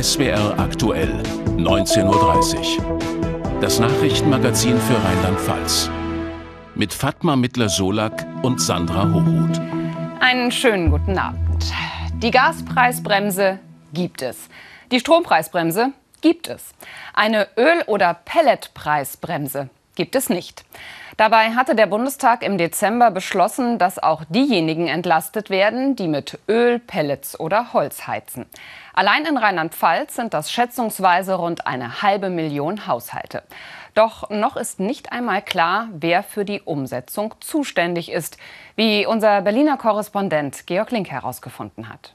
SWR 0.00 0.58
aktuell, 0.58 1.12
19.30 1.58 2.78
Uhr. 2.78 3.60
Das 3.60 3.78
Nachrichtenmagazin 3.80 4.80
für 4.80 4.94
Rheinland-Pfalz. 4.94 5.90
Mit 6.74 6.94
Fatma 6.94 7.36
Mittler-Solak 7.36 8.24
und 8.42 8.62
Sandra 8.62 9.12
Hochhuth. 9.12 9.60
Einen 10.20 10.52
schönen 10.52 10.90
guten 10.90 11.18
Abend. 11.18 11.70
Die 12.22 12.30
Gaspreisbremse 12.30 13.58
gibt 13.92 14.22
es. 14.22 14.48
Die 14.90 15.00
Strompreisbremse 15.00 15.92
gibt 16.22 16.48
es. 16.48 16.72
Eine 17.12 17.48
Öl- 17.58 17.84
oder 17.86 18.14
Pelletpreisbremse 18.14 19.68
gibt 19.96 20.16
es 20.16 20.30
nicht. 20.30 20.64
Dabei 21.18 21.50
hatte 21.50 21.74
der 21.74 21.86
Bundestag 21.86 22.42
im 22.42 22.56
Dezember 22.56 23.10
beschlossen, 23.10 23.76
dass 23.76 23.98
auch 23.98 24.24
diejenigen 24.30 24.88
entlastet 24.88 25.50
werden, 25.50 25.94
die 25.94 26.08
mit 26.08 26.38
Öl, 26.48 26.78
Pellets 26.78 27.38
oder 27.38 27.74
Holz 27.74 28.06
heizen. 28.06 28.46
Allein 28.94 29.24
in 29.24 29.36
Rheinland-Pfalz 29.36 30.16
sind 30.16 30.34
das 30.34 30.50
schätzungsweise 30.50 31.34
rund 31.34 31.66
eine 31.66 32.02
halbe 32.02 32.30
Million 32.30 32.86
Haushalte. 32.86 33.42
Doch 33.94 34.30
noch 34.30 34.56
ist 34.56 34.80
nicht 34.80 35.12
einmal 35.12 35.42
klar, 35.42 35.88
wer 35.92 36.22
für 36.22 36.44
die 36.44 36.60
Umsetzung 36.60 37.34
zuständig 37.40 38.10
ist, 38.10 38.36
wie 38.76 39.06
unser 39.06 39.42
Berliner 39.42 39.76
Korrespondent 39.76 40.66
Georg 40.66 40.90
Link 40.90 41.10
herausgefunden 41.10 41.88
hat. 41.88 42.14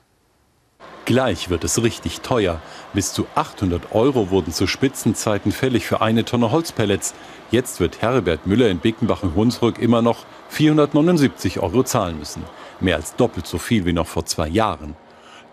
Gleich 1.06 1.50
wird 1.52 1.64
es 1.64 1.84
richtig 1.84 2.22
teuer. 2.22 2.60
Bis 2.94 3.14
zu 3.14 3.28
800 3.36 3.94
Euro 3.94 4.32
wurden 4.32 4.52
zu 4.52 4.66
Spitzenzeiten 4.66 5.52
fällig 5.52 5.86
für 5.86 6.02
eine 6.02 6.26
Tonne 6.26 6.52
Holzpellets. 6.52 7.14
Jetzt 7.52 7.80
wird 7.80 8.02
Herbert 8.02 8.48
Müller 8.48 8.70
in 8.70 8.80
Bickenbach 8.80 9.22
im 9.22 9.36
Hunsrück 9.36 9.78
immer 9.78 10.02
noch 10.02 10.26
479 10.50 11.60
Euro 11.60 11.84
zahlen 11.84 12.18
müssen. 12.18 12.44
Mehr 12.80 12.96
als 12.96 13.16
doppelt 13.16 13.46
so 13.46 13.60
viel 13.60 13.86
wie 13.86 13.94
noch 13.94 14.08
vor 14.08 14.26
zwei 14.26 14.48
Jahren. 14.48 14.96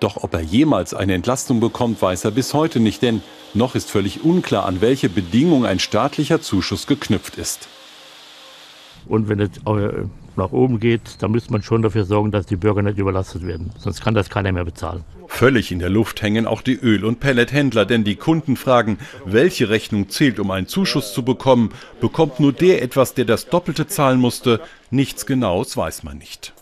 Doch 0.02 0.16
ob 0.16 0.34
er 0.34 0.40
jemals 0.40 0.94
eine 0.94 1.14
Entlastung 1.14 1.60
bekommt, 1.60 2.02
weiß 2.02 2.24
er 2.24 2.32
bis 2.32 2.54
heute 2.54 2.80
nicht, 2.80 3.02
denn 3.02 3.22
noch 3.54 3.76
ist 3.76 3.88
völlig 3.88 4.24
unklar, 4.24 4.66
an 4.66 4.80
welche 4.80 5.08
Bedingungen 5.08 5.64
ein 5.64 5.78
staatlicher 5.78 6.40
Zuschuss 6.40 6.88
geknüpft 6.88 7.38
ist. 7.38 7.68
Und 9.06 9.28
wenn 9.28 9.38
es 9.38 9.50
äh, 9.58 10.06
nach 10.34 10.50
oben 10.50 10.80
geht, 10.80 11.22
dann 11.22 11.30
müsste 11.30 11.52
man 11.52 11.62
schon 11.62 11.82
dafür 11.82 12.04
sorgen, 12.04 12.32
dass 12.32 12.46
die 12.46 12.56
Bürger 12.56 12.82
nicht 12.82 12.98
überlastet 12.98 13.46
werden. 13.46 13.70
Sonst 13.78 14.00
kann 14.00 14.14
das 14.14 14.28
keiner 14.28 14.50
mehr 14.50 14.64
bezahlen. 14.64 15.04
Völlig 15.28 15.70
in 15.70 15.78
der 15.78 15.90
Luft 15.90 16.20
hängen 16.20 16.48
auch 16.48 16.62
die 16.62 16.74
Öl- 16.74 17.04
und 17.04 17.20
Pellethändler, 17.20 17.84
denn 17.84 18.02
die 18.02 18.16
Kunden 18.16 18.56
fragen, 18.56 18.98
welche 19.24 19.68
Rechnung 19.68 20.08
zählt, 20.08 20.40
um 20.40 20.50
einen 20.50 20.66
Zuschuss 20.66 21.14
zu 21.14 21.24
bekommen. 21.24 21.70
Bekommt 22.00 22.40
nur 22.40 22.52
der 22.52 22.82
etwas, 22.82 23.14
der 23.14 23.24
das 23.24 23.48
Doppelte 23.48 23.86
zahlen 23.86 24.18
musste? 24.18 24.60
Nichts 24.90 25.26
Genaues 25.26 25.76
weiß 25.76 26.02
man 26.02 26.18
nicht. 26.18 26.54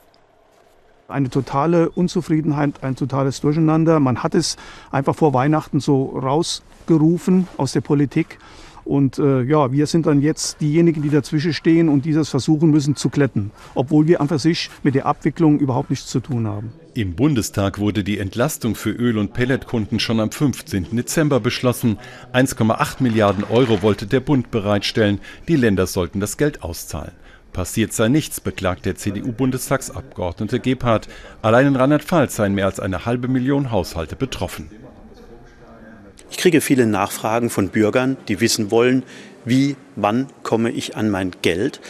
Eine 1.11 1.31
totale 1.31 1.91
Unzufriedenheit, 1.91 2.83
ein 2.83 2.97
totales 2.97 3.41
Durcheinander. 3.41 4.01
Man 4.01 4.23
hat 4.23 4.35
es 4.35 4.57
einfach 4.91 5.15
vor 5.15 5.35
Weihnachten 5.35 5.81
so 5.81 6.19
rausgerufen 6.19 7.49
aus 7.57 7.73
der 7.73 7.81
Politik. 7.81 8.39
Und 8.85 9.19
äh, 9.19 9.43
ja, 9.43 9.71
wir 9.73 9.87
sind 9.87 10.07
dann 10.07 10.21
jetzt 10.21 10.61
diejenigen, 10.61 11.03
die 11.03 11.11
dazwischen 11.11 11.53
stehen 11.53 11.89
und 11.89 12.05
dieses 12.05 12.29
versuchen 12.29 12.71
müssen 12.71 12.97
zu 12.97 13.09
kletten, 13.09 13.51
obwohl 13.75 14.09
wir 14.09 14.21
an 14.21 14.29
für 14.29 14.39
sich 14.39 14.71
mit 14.83 14.95
der 14.95 15.07
Abwicklung 15.07 15.59
überhaupt 15.59 15.91
nichts 15.91 16.07
zu 16.07 16.21
tun 16.21 16.47
haben. 16.47 16.73
Im 16.95 17.15
Bundestag 17.15 17.79
wurde 17.79 18.03
die 18.03 18.19
Entlastung 18.19 18.75
für 18.75 18.91
Öl- 18.91 19.19
und 19.19 19.33
Pelletkunden 19.33 20.01
schon 20.01 20.19
am 20.19 20.33
15. 20.33 20.97
Dezember 20.97 21.39
beschlossen. 21.39 21.99
1,8 22.33 22.97
Milliarden 23.01 23.45
Euro 23.45 23.83
wollte 23.83 24.07
der 24.07 24.21
Bund 24.21 24.51
bereitstellen. 24.51 25.21
Die 25.47 25.57
Länder 25.57 25.87
sollten 25.87 26.19
das 26.19 26.37
Geld 26.37 26.65
auszahlen. 26.65 27.13
Passiert 27.53 27.93
sei 27.93 28.09
nichts, 28.09 28.41
beklagt 28.41 28.87
der 28.87 28.95
CDU-Bundestagsabgeordnete 28.95 30.61
Gebhardt. 30.61 31.09
Allein 31.43 31.67
in 31.67 31.77
Rheinland-Pfalz 31.77 32.37
seien 32.37 32.55
mehr 32.55 32.67
als 32.67 32.81
eine 32.81 33.05
halbe 33.07 33.29
Million 33.29 33.71
Haushalte 33.71 34.17
betroffen. 34.17 34.71
Ich 36.31 36.37
kriege 36.37 36.61
viele 36.61 36.87
Nachfragen 36.87 37.51
von 37.51 37.71
Bürgern, 37.71 38.17
die 38.29 38.41
wissen 38.41 38.71
wollen, 38.71 39.03
wie, 39.45 39.77
wann 39.97 40.29
komme 40.43 40.71
ich 40.71 40.97
an 40.97 41.11
mein 41.11 41.33
Geld. 41.43 41.81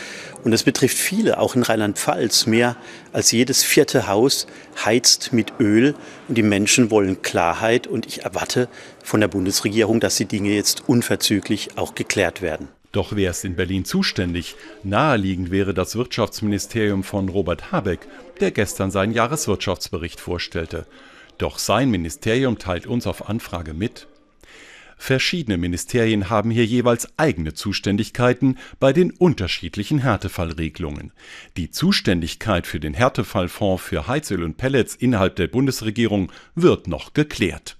Und 0.44 0.54
es 0.54 0.62
betrifft 0.62 0.96
viele, 0.96 1.38
auch 1.38 1.54
in 1.54 1.62
Rheinland-Pfalz. 1.62 2.46
Mehr 2.46 2.76
als 3.12 3.32
jedes 3.32 3.62
vierte 3.62 4.06
Haus 4.06 4.46
heizt 4.82 5.34
mit 5.34 5.52
Öl. 5.60 5.94
Und 6.28 6.38
die 6.38 6.42
Menschen 6.42 6.90
wollen 6.90 7.20
Klarheit. 7.20 7.86
Und 7.86 8.06
ich 8.06 8.22
erwarte 8.22 8.68
von 9.02 9.20
der 9.20 9.28
Bundesregierung, 9.28 10.00
dass 10.00 10.16
die 10.16 10.24
Dinge 10.24 10.50
jetzt 10.50 10.88
unverzüglich 10.88 11.76
auch 11.76 11.94
geklärt 11.94 12.40
werden. 12.40 12.68
Doch 12.92 13.14
wer 13.14 13.30
ist 13.30 13.44
in 13.44 13.54
Berlin 13.54 13.84
zuständig? 13.84 14.56
Naheliegend 14.82 15.50
wäre 15.50 15.74
das 15.74 15.94
Wirtschaftsministerium 15.94 17.04
von 17.04 17.28
Robert 17.28 17.70
Habeck, 17.70 18.00
der 18.40 18.50
gestern 18.50 18.90
seinen 18.90 19.12
Jahreswirtschaftsbericht 19.12 20.18
vorstellte. 20.18 20.86
Doch 21.38 21.58
sein 21.58 21.90
Ministerium 21.90 22.58
teilt 22.58 22.86
uns 22.86 23.06
auf 23.06 23.28
Anfrage 23.28 23.74
mit, 23.74 24.08
Verschiedene 25.02 25.56
Ministerien 25.56 26.28
haben 26.28 26.50
hier 26.50 26.66
jeweils 26.66 27.08
eigene 27.16 27.54
Zuständigkeiten 27.54 28.58
bei 28.80 28.92
den 28.92 29.12
unterschiedlichen 29.12 30.00
Härtefallregelungen. 30.00 31.12
Die 31.56 31.70
Zuständigkeit 31.70 32.66
für 32.66 32.80
den 32.80 32.92
Härtefallfonds 32.92 33.82
für 33.82 34.08
Heizöl 34.08 34.44
und 34.44 34.58
Pellets 34.58 34.94
innerhalb 34.94 35.36
der 35.36 35.48
Bundesregierung 35.48 36.30
wird 36.54 36.86
noch 36.86 37.14
geklärt. 37.14 37.78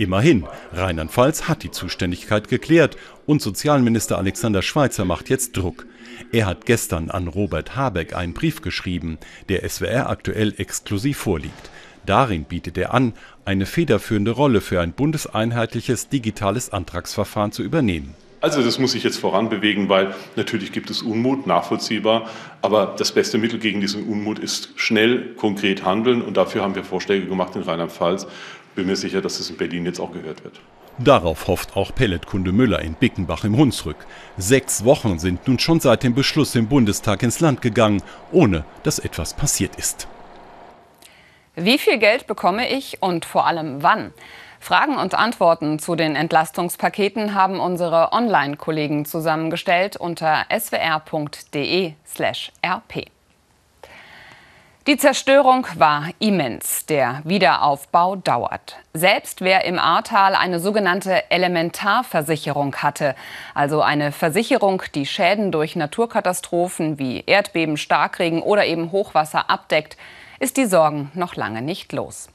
Immerhin, 0.00 0.46
Rheinland-Pfalz 0.72 1.46
hat 1.46 1.62
die 1.62 1.70
Zuständigkeit 1.70 2.48
geklärt 2.48 2.96
und 3.26 3.42
Sozialminister 3.42 4.16
Alexander 4.16 4.62
Schweitzer 4.62 5.04
macht 5.04 5.28
jetzt 5.28 5.58
Druck. 5.58 5.84
Er 6.32 6.46
hat 6.46 6.64
gestern 6.64 7.10
an 7.10 7.28
Robert 7.28 7.76
Habeck 7.76 8.16
einen 8.16 8.32
Brief 8.32 8.62
geschrieben, 8.62 9.18
der 9.50 9.68
SWR 9.68 10.08
aktuell 10.08 10.54
exklusiv 10.56 11.18
vorliegt. 11.18 11.70
Darin 12.06 12.44
bietet 12.44 12.78
er 12.78 12.94
an, 12.94 13.12
eine 13.44 13.66
federführende 13.66 14.30
Rolle 14.30 14.62
für 14.62 14.80
ein 14.80 14.92
bundeseinheitliches 14.92 16.08
digitales 16.08 16.72
Antragsverfahren 16.72 17.52
zu 17.52 17.62
übernehmen. 17.62 18.14
Also 18.42 18.62
das 18.62 18.78
muss 18.78 18.92
sich 18.92 19.04
jetzt 19.04 19.18
voranbewegen, 19.18 19.90
weil 19.90 20.14
natürlich 20.34 20.72
gibt 20.72 20.88
es 20.88 21.02
Unmut, 21.02 21.46
nachvollziehbar. 21.46 22.30
Aber 22.62 22.94
das 22.96 23.12
beste 23.12 23.36
Mittel 23.36 23.58
gegen 23.58 23.82
diesen 23.82 24.08
Unmut 24.08 24.38
ist 24.38 24.70
schnell, 24.76 25.34
konkret 25.34 25.84
handeln. 25.84 26.22
Und 26.22 26.38
dafür 26.38 26.62
haben 26.62 26.74
wir 26.74 26.82
Vorschläge 26.82 27.26
gemacht 27.26 27.54
in 27.54 27.62
Rheinland-Pfalz. 27.62 28.26
Bin 28.74 28.86
mir 28.86 28.96
sicher, 28.96 29.20
dass 29.20 29.40
es 29.40 29.50
in 29.50 29.56
Berlin 29.56 29.84
jetzt 29.84 30.00
auch 30.00 30.12
gehört 30.12 30.44
wird. 30.44 30.60
Darauf 30.98 31.48
hofft 31.48 31.76
auch 31.76 31.94
Pelletkunde 31.94 32.52
Müller 32.52 32.80
in 32.80 32.94
Bickenbach 32.94 33.44
im 33.44 33.56
Hunsrück. 33.56 33.96
Sechs 34.36 34.84
Wochen 34.84 35.18
sind 35.18 35.48
nun 35.48 35.58
schon 35.58 35.80
seit 35.80 36.02
dem 36.02 36.14
Beschluss 36.14 36.54
im 36.54 36.68
Bundestag 36.68 37.22
ins 37.22 37.40
Land 37.40 37.62
gegangen, 37.62 38.02
ohne 38.32 38.64
dass 38.82 38.98
etwas 38.98 39.32
passiert 39.32 39.76
ist. 39.76 40.08
Wie 41.56 41.78
viel 41.78 41.98
Geld 41.98 42.26
bekomme 42.26 42.70
ich 42.70 43.02
und 43.02 43.24
vor 43.24 43.46
allem 43.46 43.82
wann? 43.82 44.12
Fragen 44.60 44.98
und 44.98 45.14
Antworten 45.14 45.78
zu 45.78 45.96
den 45.96 46.16
Entlastungspaketen 46.16 47.34
haben 47.34 47.60
unsere 47.60 48.12
Online-Kollegen 48.12 49.06
zusammengestellt 49.06 49.96
unter 49.96 50.44
swr.de/rp. 50.50 51.96
Die 54.86 54.96
Zerstörung 54.96 55.66
war 55.74 56.08
immens. 56.20 56.86
Der 56.86 57.20
Wiederaufbau 57.24 58.16
dauert. 58.16 58.76
Selbst 58.94 59.42
wer 59.42 59.66
im 59.66 59.78
Ahrtal 59.78 60.34
eine 60.34 60.58
sogenannte 60.58 61.30
Elementarversicherung 61.30 62.74
hatte, 62.76 63.14
also 63.54 63.82
eine 63.82 64.10
Versicherung, 64.10 64.82
die 64.94 65.04
Schäden 65.04 65.52
durch 65.52 65.76
Naturkatastrophen 65.76 66.98
wie 66.98 67.22
Erdbeben, 67.26 67.76
Starkregen 67.76 68.40
oder 68.40 68.64
eben 68.64 68.90
Hochwasser 68.90 69.50
abdeckt, 69.50 69.98
ist 70.38 70.56
die 70.56 70.64
Sorgen 70.64 71.10
noch 71.12 71.36
lange 71.36 71.60
nicht 71.60 71.92
los. 71.92 72.30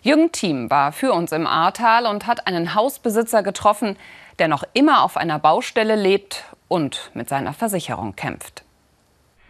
Jürgen 0.00 0.32
Thiem 0.32 0.70
war 0.70 0.92
für 0.92 1.12
uns 1.12 1.30
im 1.30 1.46
Ahrtal 1.46 2.06
und 2.06 2.26
hat 2.26 2.46
einen 2.46 2.74
Hausbesitzer 2.74 3.42
getroffen, 3.42 3.98
der 4.38 4.48
noch 4.48 4.64
immer 4.72 5.02
auf 5.02 5.18
einer 5.18 5.38
Baustelle 5.38 5.96
lebt 5.96 6.44
und 6.68 7.10
mit 7.12 7.28
seiner 7.28 7.52
Versicherung 7.52 8.16
kämpft. 8.16 8.64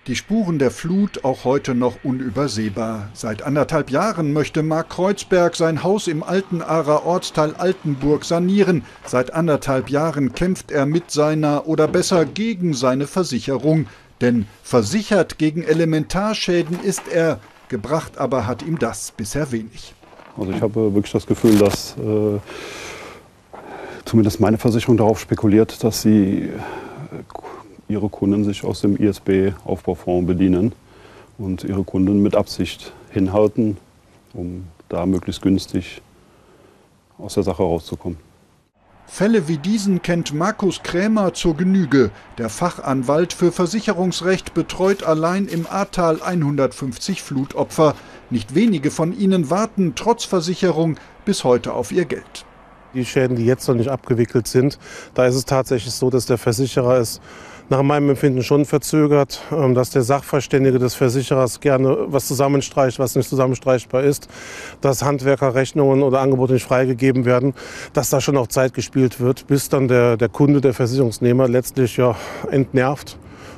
Die 0.08 0.16
Spuren 0.16 0.58
der 0.58 0.72
Flut 0.72 1.24
auch 1.24 1.44
heute 1.44 1.76
noch 1.76 1.98
unübersehbar. 2.02 3.10
Seit 3.14 3.42
anderthalb 3.42 3.88
Jahren 3.88 4.32
möchte 4.32 4.64
Mark 4.64 4.90
Kreuzberg 4.90 5.54
sein 5.54 5.84
Haus 5.84 6.08
im 6.08 6.24
alten 6.24 6.60
Arer 6.60 7.06
Ortsteil 7.06 7.54
Altenburg 7.54 8.24
sanieren. 8.24 8.82
Seit 9.06 9.32
anderthalb 9.32 9.90
Jahren 9.90 10.34
kämpft 10.34 10.72
er 10.72 10.86
mit 10.86 11.12
seiner 11.12 11.68
oder 11.68 11.86
besser 11.86 12.24
gegen 12.24 12.74
seine 12.74 13.06
Versicherung. 13.06 13.86
Denn 14.20 14.46
versichert 14.64 15.38
gegen 15.38 15.62
Elementarschäden 15.62 16.80
ist 16.82 17.06
er, 17.06 17.38
Gebracht 17.68 18.18
aber 18.18 18.48
hat 18.48 18.62
ihm 18.62 18.80
das 18.80 19.12
bisher 19.12 19.52
wenig. 19.52 19.94
Also 20.36 20.50
ich 20.50 20.60
habe 20.60 20.94
wirklich 20.94 21.12
das 21.12 21.26
Gefühl, 21.28 21.58
dass 21.58 21.96
äh, 21.96 22.40
zumindest 24.04 24.40
meine 24.40 24.58
Versicherung 24.58 24.96
darauf 24.96 25.20
spekuliert, 25.20 25.84
dass 25.84 26.02
sie 26.02 26.50
äh, 26.50 26.50
ihre 27.92 28.08
Kunden 28.08 28.44
sich 28.44 28.64
aus 28.64 28.80
dem 28.80 28.96
ISB-Aufbaufonds 28.96 30.26
bedienen 30.26 30.72
und 31.38 31.64
ihre 31.64 31.84
Kunden 31.84 32.22
mit 32.22 32.34
Absicht 32.34 32.92
hinhalten, 33.10 33.76
um 34.32 34.64
da 34.88 35.06
möglichst 35.06 35.42
günstig 35.42 36.02
aus 37.18 37.34
der 37.34 37.42
Sache 37.42 37.62
rauszukommen. 37.62 38.18
Fälle 39.06 39.46
wie 39.46 39.58
diesen 39.58 40.00
kennt 40.00 40.32
Markus 40.32 40.82
Krämer 40.82 41.34
zur 41.34 41.54
Genüge. 41.56 42.10
Der 42.38 42.48
Fachanwalt 42.48 43.34
für 43.34 43.52
Versicherungsrecht 43.52 44.54
betreut 44.54 45.02
allein 45.02 45.46
im 45.48 45.66
Ahrtal 45.66 46.22
150 46.22 47.20
Flutopfer. 47.20 47.94
Nicht 48.30 48.54
wenige 48.54 48.90
von 48.90 49.12
ihnen 49.16 49.50
warten 49.50 49.92
trotz 49.96 50.24
Versicherung 50.24 50.96
bis 51.26 51.44
heute 51.44 51.74
auf 51.74 51.92
ihr 51.92 52.06
Geld. 52.06 52.46
Die 52.94 53.04
Schäden, 53.04 53.36
die 53.36 53.46
jetzt 53.46 53.66
noch 53.68 53.74
nicht 53.74 53.88
abgewickelt 53.88 54.46
sind, 54.46 54.78
da 55.14 55.26
ist 55.26 55.34
es 55.34 55.44
tatsächlich 55.44 55.94
so, 55.94 56.10
dass 56.10 56.26
der 56.26 56.38
Versicherer 56.38 56.98
es 56.98 57.20
nach 57.68 57.82
meinem 57.82 58.10
Empfinden 58.10 58.42
schon 58.42 58.66
verzögert, 58.66 59.40
ähm, 59.50 59.74
dass 59.74 59.90
der 59.90 60.02
Sachverständige 60.02 60.78
des 60.78 60.94
Versicherers 60.94 61.60
gerne 61.60 61.96
was 62.06 62.26
zusammenstreicht, 62.26 62.98
was 62.98 63.16
nicht 63.16 63.28
zusammenstreichbar 63.28 64.02
ist, 64.02 64.28
dass 64.80 65.02
Handwerkerrechnungen 65.02 66.02
oder 66.02 66.20
Angebote 66.20 66.52
nicht 66.52 66.64
freigegeben 66.66 67.24
werden, 67.24 67.54
dass 67.94 68.10
da 68.10 68.20
schon 68.20 68.36
auch 68.36 68.48
Zeit 68.48 68.74
gespielt 68.74 69.20
wird, 69.20 69.46
bis 69.46 69.70
dann 69.70 69.88
der, 69.88 70.18
der 70.18 70.28
Kunde, 70.28 70.60
der 70.60 70.74
Versicherungsnehmer 70.74 71.48
letztlich 71.48 71.96
ja 71.96 72.14
entnervt 72.50 73.16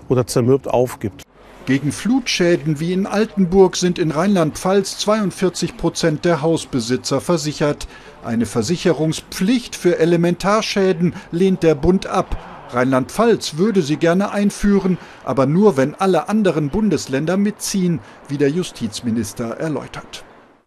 oder 0.08 0.26
zermürbt 0.26 0.68
aufgibt. 0.68 1.24
Gegen 1.66 1.92
Flutschäden 1.92 2.78
wie 2.78 2.92
in 2.92 3.06
Altenburg 3.06 3.76
sind 3.76 3.98
in 3.98 4.10
Rheinland-Pfalz 4.10 4.98
42 4.98 5.78
Prozent 5.78 6.26
der 6.26 6.42
Hausbesitzer 6.42 7.22
versichert. 7.22 7.86
Eine 8.22 8.44
Versicherungspflicht 8.44 9.74
für 9.74 9.98
Elementarschäden 9.98 11.14
lehnt 11.32 11.62
der 11.62 11.74
Bund 11.74 12.06
ab. 12.06 12.36
Rheinland-Pfalz 12.68 13.56
würde 13.56 13.80
sie 13.80 13.96
gerne 13.96 14.30
einführen, 14.30 14.98
aber 15.24 15.46
nur 15.46 15.78
wenn 15.78 15.94
alle 15.94 16.28
anderen 16.28 16.68
Bundesländer 16.68 17.38
mitziehen, 17.38 18.00
wie 18.28 18.36
der 18.36 18.50
Justizminister 18.50 19.56
erläutert. 19.56 20.22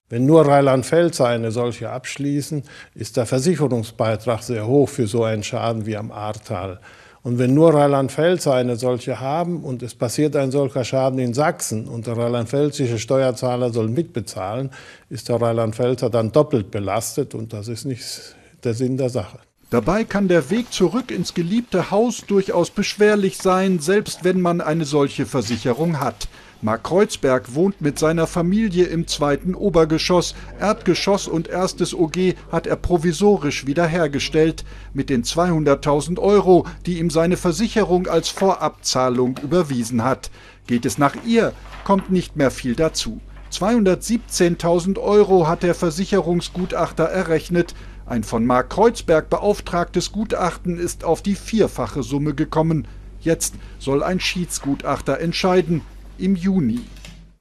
Wenn 0.09 0.25
nur 0.25 0.47
Rheinland-Pfalz 0.47 1.21
eine 1.21 1.51
solche 1.51 1.91
abschließen, 1.91 2.63
ist 2.95 3.17
der 3.17 3.27
Versicherungsbeitrag 3.27 4.41
sehr 4.41 4.65
hoch 4.65 4.89
für 4.89 5.05
so 5.05 5.25
einen 5.25 5.43
Schaden 5.43 5.85
wie 5.85 5.97
am 5.97 6.11
Ahrtal. 6.11 6.79
Und 7.27 7.39
wenn 7.39 7.53
nur 7.53 7.73
Rheinland-Pfalz 7.73 8.47
eine 8.47 8.77
solche 8.77 9.19
haben 9.19 9.61
und 9.65 9.83
es 9.83 9.93
passiert 9.95 10.37
ein 10.37 10.49
solcher 10.49 10.85
Schaden 10.85 11.19
in 11.19 11.33
Sachsen 11.33 11.85
und 11.85 12.07
der 12.07 12.15
rheinland-pfälzische 12.15 12.99
Steuerzahler 12.99 13.73
soll 13.73 13.89
mitbezahlen, 13.89 14.69
ist 15.09 15.27
der 15.27 15.41
Rheinland-Pfälzer 15.41 16.09
dann 16.09 16.31
doppelt 16.31 16.71
belastet 16.71 17.35
und 17.35 17.51
das 17.51 17.67
ist 17.67 17.83
nicht 17.83 18.33
der 18.63 18.73
Sinn 18.73 18.95
der 18.95 19.09
Sache. 19.09 19.39
Dabei 19.69 20.05
kann 20.05 20.29
der 20.29 20.49
Weg 20.49 20.71
zurück 20.71 21.11
ins 21.11 21.33
geliebte 21.33 21.91
Haus 21.91 22.23
durchaus 22.25 22.69
beschwerlich 22.69 23.37
sein, 23.37 23.79
selbst 23.79 24.23
wenn 24.23 24.39
man 24.39 24.61
eine 24.61 24.85
solche 24.85 25.25
Versicherung 25.25 25.99
hat. 25.99 26.29
Mark 26.63 26.85
Kreuzberg 26.85 27.53
wohnt 27.53 27.81
mit 27.81 27.99
seiner 27.99 28.25
Familie 28.25 28.85
im 28.85 29.05
zweiten 29.05 29.53
Obergeschoss. 29.53 30.33
Erdgeschoss 30.59 31.27
und 31.27 31.47
erstes 31.47 31.93
OG 31.93 32.33
hat 32.51 32.65
er 32.65 32.75
provisorisch 32.75 33.67
wiederhergestellt. 33.67 34.65
Mit 34.91 35.11
den 35.11 35.23
200.000 35.23 36.17
Euro, 36.17 36.65
die 36.87 36.97
ihm 36.97 37.11
seine 37.11 37.37
Versicherung 37.37 38.07
als 38.07 38.29
Vorabzahlung 38.29 39.39
überwiesen 39.43 40.03
hat. 40.03 40.31
Geht 40.65 40.85
es 40.85 40.97
nach 40.97 41.15
ihr, 41.27 41.53
kommt 41.83 42.09
nicht 42.09 42.35
mehr 42.35 42.49
viel 42.49 42.75
dazu. 42.75 43.21
217.000 43.51 44.99
Euro 44.99 45.47
hat 45.47 45.61
der 45.61 45.75
Versicherungsgutachter 45.75 47.03
errechnet. 47.05 47.75
Ein 48.07 48.23
von 48.23 48.45
Mark 48.47 48.71
Kreuzberg 48.71 49.29
beauftragtes 49.29 50.11
Gutachten 50.11 50.79
ist 50.79 51.03
auf 51.03 51.21
die 51.21 51.35
vierfache 51.35 52.01
Summe 52.01 52.33
gekommen. 52.33 52.87
Jetzt 53.19 53.55
soll 53.77 54.01
ein 54.01 54.19
Schiedsgutachter 54.19 55.19
entscheiden, 55.19 55.81
im 56.17 56.35
Juni. 56.35 56.79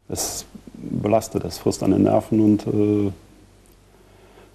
Es 0.08 0.44
belastet, 0.74 1.44
es 1.44 1.58
frisst 1.58 1.82
an 1.82 1.90
den 1.90 2.02
Nerven 2.04 2.40
und 2.40 2.66
äh, 2.66 3.12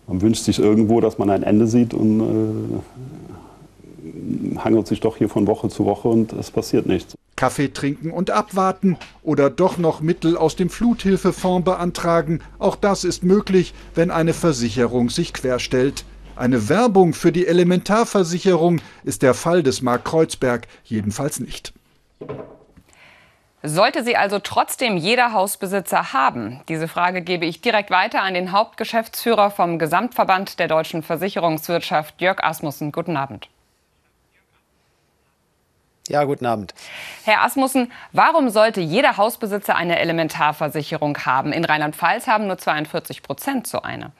man 0.08 0.22
wünscht 0.22 0.44
sich 0.44 0.60
irgendwo, 0.60 1.02
dass 1.02 1.18
man 1.18 1.30
ein 1.30 1.44
Ende 1.44 1.68
sieht 1.68 1.94
und 1.94 2.82
äh, 4.56 4.60
hangelt 4.60 4.88
sich 4.88 5.00
doch 5.00 5.18
hier 5.18 5.30
von 5.30 5.48
Woche 5.48 5.70
zu 5.70 5.86
Woche 5.86 6.08
und 6.08 6.34
es 6.34 6.52
passiert 6.52 6.86
nichts. 6.86 7.16
Kaffee 7.36 7.70
trinken 7.70 8.12
und 8.12 8.30
abwarten 8.30 8.98
oder 9.24 9.50
doch 9.50 9.78
noch 9.78 10.02
Mittel 10.02 10.38
aus 10.38 10.56
dem 10.56 10.70
Fluthilfefonds 10.70 11.66
beantragen. 11.66 12.42
Auch 12.60 12.76
das 12.76 13.04
ist 13.04 13.24
möglich, 13.24 13.74
wenn 13.96 14.12
eine 14.12 14.34
Versicherung 14.34 15.10
sich 15.10 15.34
querstellt. 15.34 16.06
Eine 16.36 16.70
Werbung 16.70 17.14
für 17.14 17.32
die 17.32 17.48
Elementarversicherung 17.48 18.80
ist 19.04 19.22
der 19.22 19.34
Fall 19.34 19.64
des 19.64 19.82
Mark 19.82 20.06
Kreuzberg 20.06 20.68
jedenfalls 20.84 21.40
nicht. 21.40 21.74
Sollte 23.64 24.04
sie 24.04 24.18
also 24.18 24.40
trotzdem 24.40 24.98
jeder 24.98 25.34
Hausbesitzer 25.34 26.14
haben? 26.14 26.62
Diese 26.68 26.88
Frage 26.88 27.22
gebe 27.22 27.46
ich 27.46 27.62
direkt 27.62 27.92
weiter 27.92 28.24
an 28.24 28.34
den 28.34 28.52
Hauptgeschäftsführer 28.52 29.52
vom 29.52 29.78
Gesamtverband 29.78 30.58
der 30.58 30.68
deutschen 30.68 31.04
Versicherungswirtschaft, 31.04 32.20
Jörg 32.20 32.44
Asmussen. 32.44 32.92
Guten 32.92 33.18
Abend. 33.18 33.50
Ja, 36.08 36.24
guten 36.24 36.48
Abend. 36.48 36.74
Herr 37.24 37.44
Asmussen, 37.44 37.92
warum 38.12 38.50
sollte 38.50 38.82
jeder 38.82 39.18
Hausbesitzer 39.18 39.76
eine 39.76 40.00
Elementarversicherung 40.00 41.20
haben? 41.20 41.54
In 41.54 41.64
Rheinland-Pfalz 41.64 42.26
haben 42.26 42.48
nur 42.48 42.58
42 42.58 43.22
Prozent 43.22 43.68
so 43.68 43.84
eine. 43.84 44.12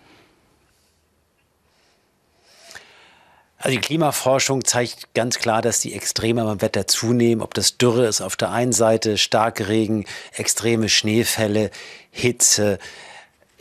Also 3.64 3.76
die 3.76 3.82
Klimaforschung 3.82 4.66
zeigt 4.66 5.14
ganz 5.14 5.38
klar, 5.38 5.62
dass 5.62 5.82
die 5.82 5.94
Extreme 5.94 6.44
beim 6.44 6.62
Wetter 6.62 6.88
zunehmen. 6.88 7.44
Ob 7.44 7.54
das 7.54 7.78
Dürre 7.78 8.08
ist 8.08 8.20
auf 8.20 8.36
der 8.36 8.50
einen 8.50 8.74
Seite, 8.74 9.20
Starkregen, 9.20 10.06
extreme 10.36 10.90
Schneefälle, 10.90 11.70
Hitze, 12.10 12.80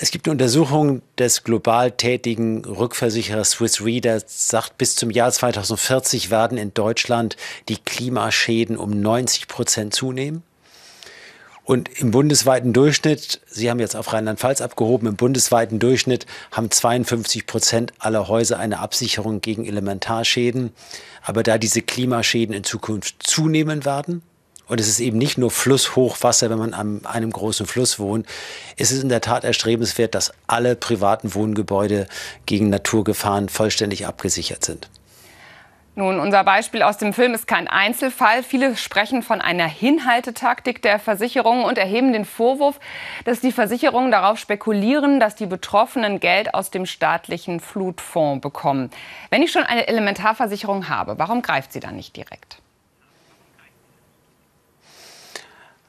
es 0.02 0.10
gibt 0.10 0.26
eine 0.26 0.32
Untersuchung 0.32 1.02
des 1.18 1.44
global 1.44 1.90
tätigen 1.90 2.64
Rückversicherers 2.64 3.50
Swiss 3.50 3.84
Re, 3.84 4.00
der 4.00 4.22
sagt, 4.24 4.78
bis 4.78 4.96
zum 4.96 5.10
Jahr 5.10 5.30
2040 5.30 6.30
werden 6.30 6.56
in 6.56 6.72
Deutschland 6.72 7.36
die 7.68 7.76
Klimaschäden 7.76 8.78
um 8.78 8.98
90 8.98 9.46
Prozent 9.46 9.94
zunehmen. 9.94 10.42
Und 11.70 11.88
im 12.00 12.10
bundesweiten 12.10 12.72
Durchschnitt, 12.72 13.40
Sie 13.46 13.70
haben 13.70 13.78
jetzt 13.78 13.94
auf 13.94 14.12
Rheinland-Pfalz 14.12 14.60
abgehoben, 14.60 15.06
im 15.06 15.14
bundesweiten 15.14 15.78
Durchschnitt 15.78 16.26
haben 16.50 16.68
52 16.68 17.46
Prozent 17.46 17.92
aller 18.00 18.26
Häuser 18.26 18.58
eine 18.58 18.80
Absicherung 18.80 19.40
gegen 19.40 19.64
Elementarschäden. 19.64 20.72
Aber 21.22 21.44
da 21.44 21.58
diese 21.58 21.80
Klimaschäden 21.80 22.56
in 22.56 22.64
Zukunft 22.64 23.22
zunehmen 23.22 23.84
werden, 23.84 24.22
und 24.66 24.80
es 24.80 24.88
ist 24.88 24.98
eben 24.98 25.18
nicht 25.18 25.38
nur 25.38 25.52
Flusshochwasser, 25.52 26.50
wenn 26.50 26.58
man 26.58 26.74
an 26.74 27.06
einem 27.06 27.30
großen 27.30 27.66
Fluss 27.66 28.00
wohnt. 28.00 28.26
Es 28.76 28.90
ist 28.90 29.04
in 29.04 29.08
der 29.08 29.20
Tat 29.20 29.44
erstrebenswert, 29.44 30.16
dass 30.16 30.32
alle 30.48 30.74
privaten 30.74 31.34
Wohngebäude 31.34 32.08
gegen 32.46 32.68
Naturgefahren 32.70 33.48
vollständig 33.48 34.08
abgesichert 34.08 34.64
sind. 34.64 34.90
Nun, 35.96 36.20
unser 36.20 36.44
Beispiel 36.44 36.82
aus 36.82 36.98
dem 36.98 37.12
Film 37.12 37.34
ist 37.34 37.48
kein 37.48 37.66
Einzelfall. 37.66 38.44
Viele 38.44 38.76
sprechen 38.76 39.22
von 39.22 39.40
einer 39.40 39.66
Hinhaltetaktik 39.66 40.82
der 40.82 41.00
Versicherungen 41.00 41.64
und 41.64 41.78
erheben 41.78 42.12
den 42.12 42.24
Vorwurf, 42.24 42.78
dass 43.24 43.40
die 43.40 43.50
Versicherungen 43.50 44.12
darauf 44.12 44.38
spekulieren, 44.38 45.18
dass 45.18 45.34
die 45.34 45.46
Betroffenen 45.46 46.20
Geld 46.20 46.54
aus 46.54 46.70
dem 46.70 46.86
staatlichen 46.86 47.58
Flutfonds 47.58 48.40
bekommen. 48.40 48.90
Wenn 49.30 49.42
ich 49.42 49.50
schon 49.50 49.64
eine 49.64 49.88
Elementarversicherung 49.88 50.88
habe, 50.88 51.18
warum 51.18 51.42
greift 51.42 51.72
sie 51.72 51.80
dann 51.80 51.96
nicht 51.96 52.16
direkt? 52.16 52.58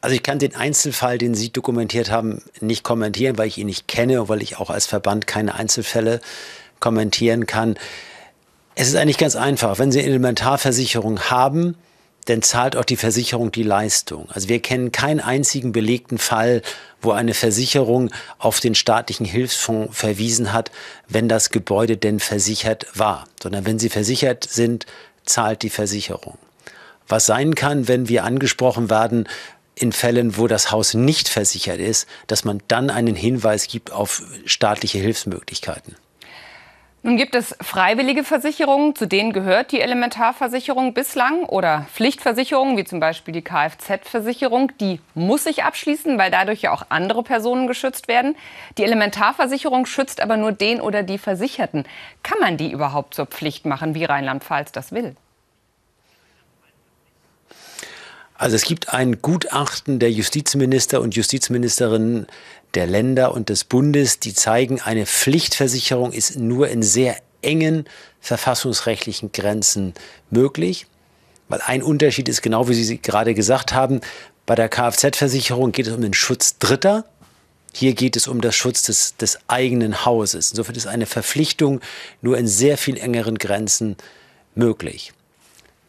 Also 0.01 0.15
ich 0.15 0.23
kann 0.23 0.39
den 0.39 0.55
Einzelfall, 0.55 1.19
den 1.19 1.35
Sie 1.35 1.53
dokumentiert 1.53 2.09
haben, 2.09 2.41
nicht 2.59 2.83
kommentieren, 2.83 3.37
weil 3.37 3.47
ich 3.47 3.59
ihn 3.59 3.67
nicht 3.67 3.87
kenne 3.87 4.23
und 4.23 4.29
weil 4.29 4.41
ich 4.41 4.57
auch 4.57 4.71
als 4.71 4.87
Verband 4.87 5.27
keine 5.27 5.53
Einzelfälle 5.53 6.21
kommentieren 6.79 7.45
kann. 7.45 7.75
Es 8.81 8.87
ist 8.87 8.95
eigentlich 8.95 9.19
ganz 9.19 9.35
einfach. 9.35 9.77
Wenn 9.77 9.91
Sie 9.91 9.99
eine 9.99 10.07
Elementarversicherung 10.07 11.29
haben, 11.29 11.75
dann 12.25 12.41
zahlt 12.41 12.75
auch 12.75 12.83
die 12.83 12.95
Versicherung 12.95 13.51
die 13.51 13.61
Leistung. 13.61 14.27
Also 14.31 14.49
wir 14.49 14.59
kennen 14.59 14.91
keinen 14.91 15.19
einzigen 15.19 15.71
belegten 15.71 16.17
Fall, 16.17 16.63
wo 16.99 17.11
eine 17.11 17.35
Versicherung 17.35 18.09
auf 18.39 18.59
den 18.59 18.73
staatlichen 18.73 19.27
Hilfsfonds 19.27 19.95
verwiesen 19.95 20.51
hat, 20.51 20.71
wenn 21.07 21.29
das 21.29 21.51
Gebäude 21.51 21.95
denn 21.95 22.19
versichert 22.19 22.87
war, 22.95 23.25
sondern 23.43 23.67
wenn 23.67 23.77
sie 23.77 23.89
versichert 23.89 24.47
sind, 24.49 24.87
zahlt 25.27 25.61
die 25.61 25.69
Versicherung. 25.69 26.39
Was 27.07 27.27
sein 27.27 27.53
kann, 27.53 27.87
wenn 27.87 28.09
wir 28.09 28.23
angesprochen 28.23 28.89
werden, 28.89 29.29
in 29.75 29.91
Fällen, 29.91 30.37
wo 30.37 30.47
das 30.47 30.71
Haus 30.71 30.95
nicht 30.95 31.29
versichert 31.29 31.79
ist, 31.79 32.07
dass 32.25 32.45
man 32.45 32.63
dann 32.67 32.89
einen 32.89 33.15
Hinweis 33.15 33.67
gibt 33.67 33.91
auf 33.91 34.23
staatliche 34.45 34.97
Hilfsmöglichkeiten. 34.97 35.95
Nun 37.03 37.17
gibt 37.17 37.33
es 37.33 37.55
freiwillige 37.59 38.23
Versicherungen, 38.23 38.95
zu 38.95 39.07
denen 39.07 39.33
gehört 39.33 39.71
die 39.71 39.81
Elementarversicherung 39.81 40.93
bislang 40.93 41.45
oder 41.45 41.87
Pflichtversicherungen, 41.91 42.77
wie 42.77 42.83
zum 42.83 42.99
Beispiel 42.99 43.33
die 43.33 43.41
Kfz-Versicherung, 43.41 44.71
die 44.79 44.99
muss 45.15 45.45
sich 45.45 45.63
abschließen, 45.63 46.19
weil 46.19 46.29
dadurch 46.29 46.61
ja 46.61 46.71
auch 46.71 46.85
andere 46.89 47.23
Personen 47.23 47.65
geschützt 47.65 48.07
werden. 48.07 48.35
Die 48.77 48.83
Elementarversicherung 48.83 49.87
schützt 49.87 50.21
aber 50.21 50.37
nur 50.37 50.51
den 50.51 50.79
oder 50.79 51.01
die 51.01 51.17
Versicherten. 51.17 51.85
Kann 52.21 52.37
man 52.39 52.57
die 52.57 52.71
überhaupt 52.71 53.15
zur 53.15 53.25
Pflicht 53.25 53.65
machen, 53.65 53.95
wie 53.95 54.05
Rheinland-Pfalz 54.05 54.71
das 54.71 54.91
will? 54.91 55.15
Also 58.35 58.55
es 58.55 58.63
gibt 58.63 58.93
ein 58.93 59.21
Gutachten 59.23 59.97
der 59.97 60.11
Justizminister 60.11 61.01
und 61.01 61.15
Justizministerinnen 61.15 62.27
der 62.73 62.87
Länder 62.87 63.33
und 63.33 63.49
des 63.49 63.63
Bundes, 63.63 64.19
die 64.19 64.33
zeigen, 64.33 64.81
eine 64.81 65.05
Pflichtversicherung 65.05 66.11
ist 66.11 66.37
nur 66.37 66.69
in 66.69 66.83
sehr 66.83 67.17
engen 67.41 67.85
verfassungsrechtlichen 68.21 69.31
Grenzen 69.31 69.93
möglich. 70.29 70.87
Weil 71.49 71.61
ein 71.65 71.83
Unterschied 71.83 72.29
ist, 72.29 72.41
genau 72.41 72.69
wie 72.69 72.73
Sie 72.73 72.97
gerade 72.97 73.33
gesagt 73.33 73.73
haben, 73.73 74.01
bei 74.45 74.55
der 74.55 74.69
Kfz-Versicherung 74.69 75.71
geht 75.71 75.87
es 75.87 75.93
um 75.93 76.01
den 76.01 76.13
Schutz 76.13 76.57
Dritter. 76.57 77.05
Hier 77.73 77.93
geht 77.93 78.15
es 78.15 78.27
um 78.27 78.41
den 78.41 78.51
Schutz 78.51 78.83
des, 78.83 79.15
des 79.17 79.39
eigenen 79.47 80.05
Hauses. 80.05 80.51
Insofern 80.51 80.75
ist 80.75 80.87
eine 80.87 81.05
Verpflichtung 81.05 81.81
nur 82.21 82.37
in 82.37 82.47
sehr 82.47 82.77
viel 82.77 82.97
engeren 82.97 83.37
Grenzen 83.37 83.97
möglich. 84.55 85.13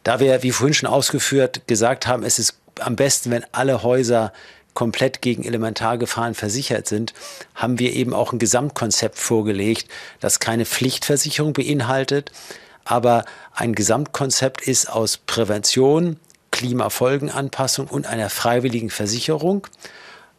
Da 0.03 0.19
wir, 0.19 0.43
wie 0.43 0.51
vorhin 0.51 0.73
schon 0.73 0.89
ausgeführt, 0.89 1.67
gesagt 1.67 2.07
haben, 2.07 2.23
es 2.23 2.39
ist 2.39 2.57
am 2.79 2.95
besten, 2.95 3.31
wenn 3.31 3.45
alle 3.51 3.83
Häuser 3.83 4.33
komplett 4.73 5.21
gegen 5.21 5.43
Elementargefahren 5.43 6.33
versichert 6.33 6.87
sind, 6.87 7.13
haben 7.55 7.79
wir 7.79 7.93
eben 7.93 8.13
auch 8.13 8.33
ein 8.33 8.39
Gesamtkonzept 8.39 9.17
vorgelegt, 9.17 9.87
das 10.19 10.39
keine 10.39 10.65
Pflichtversicherung 10.65 11.53
beinhaltet, 11.53 12.31
aber 12.85 13.25
ein 13.53 13.73
Gesamtkonzept 13.73 14.61
ist 14.67 14.89
aus 14.89 15.17
Prävention, 15.17 16.17
Klimafolgenanpassung 16.51 17.87
und 17.87 18.05
einer 18.05 18.29
freiwilligen 18.29 18.89
Versicherung. 18.89 19.67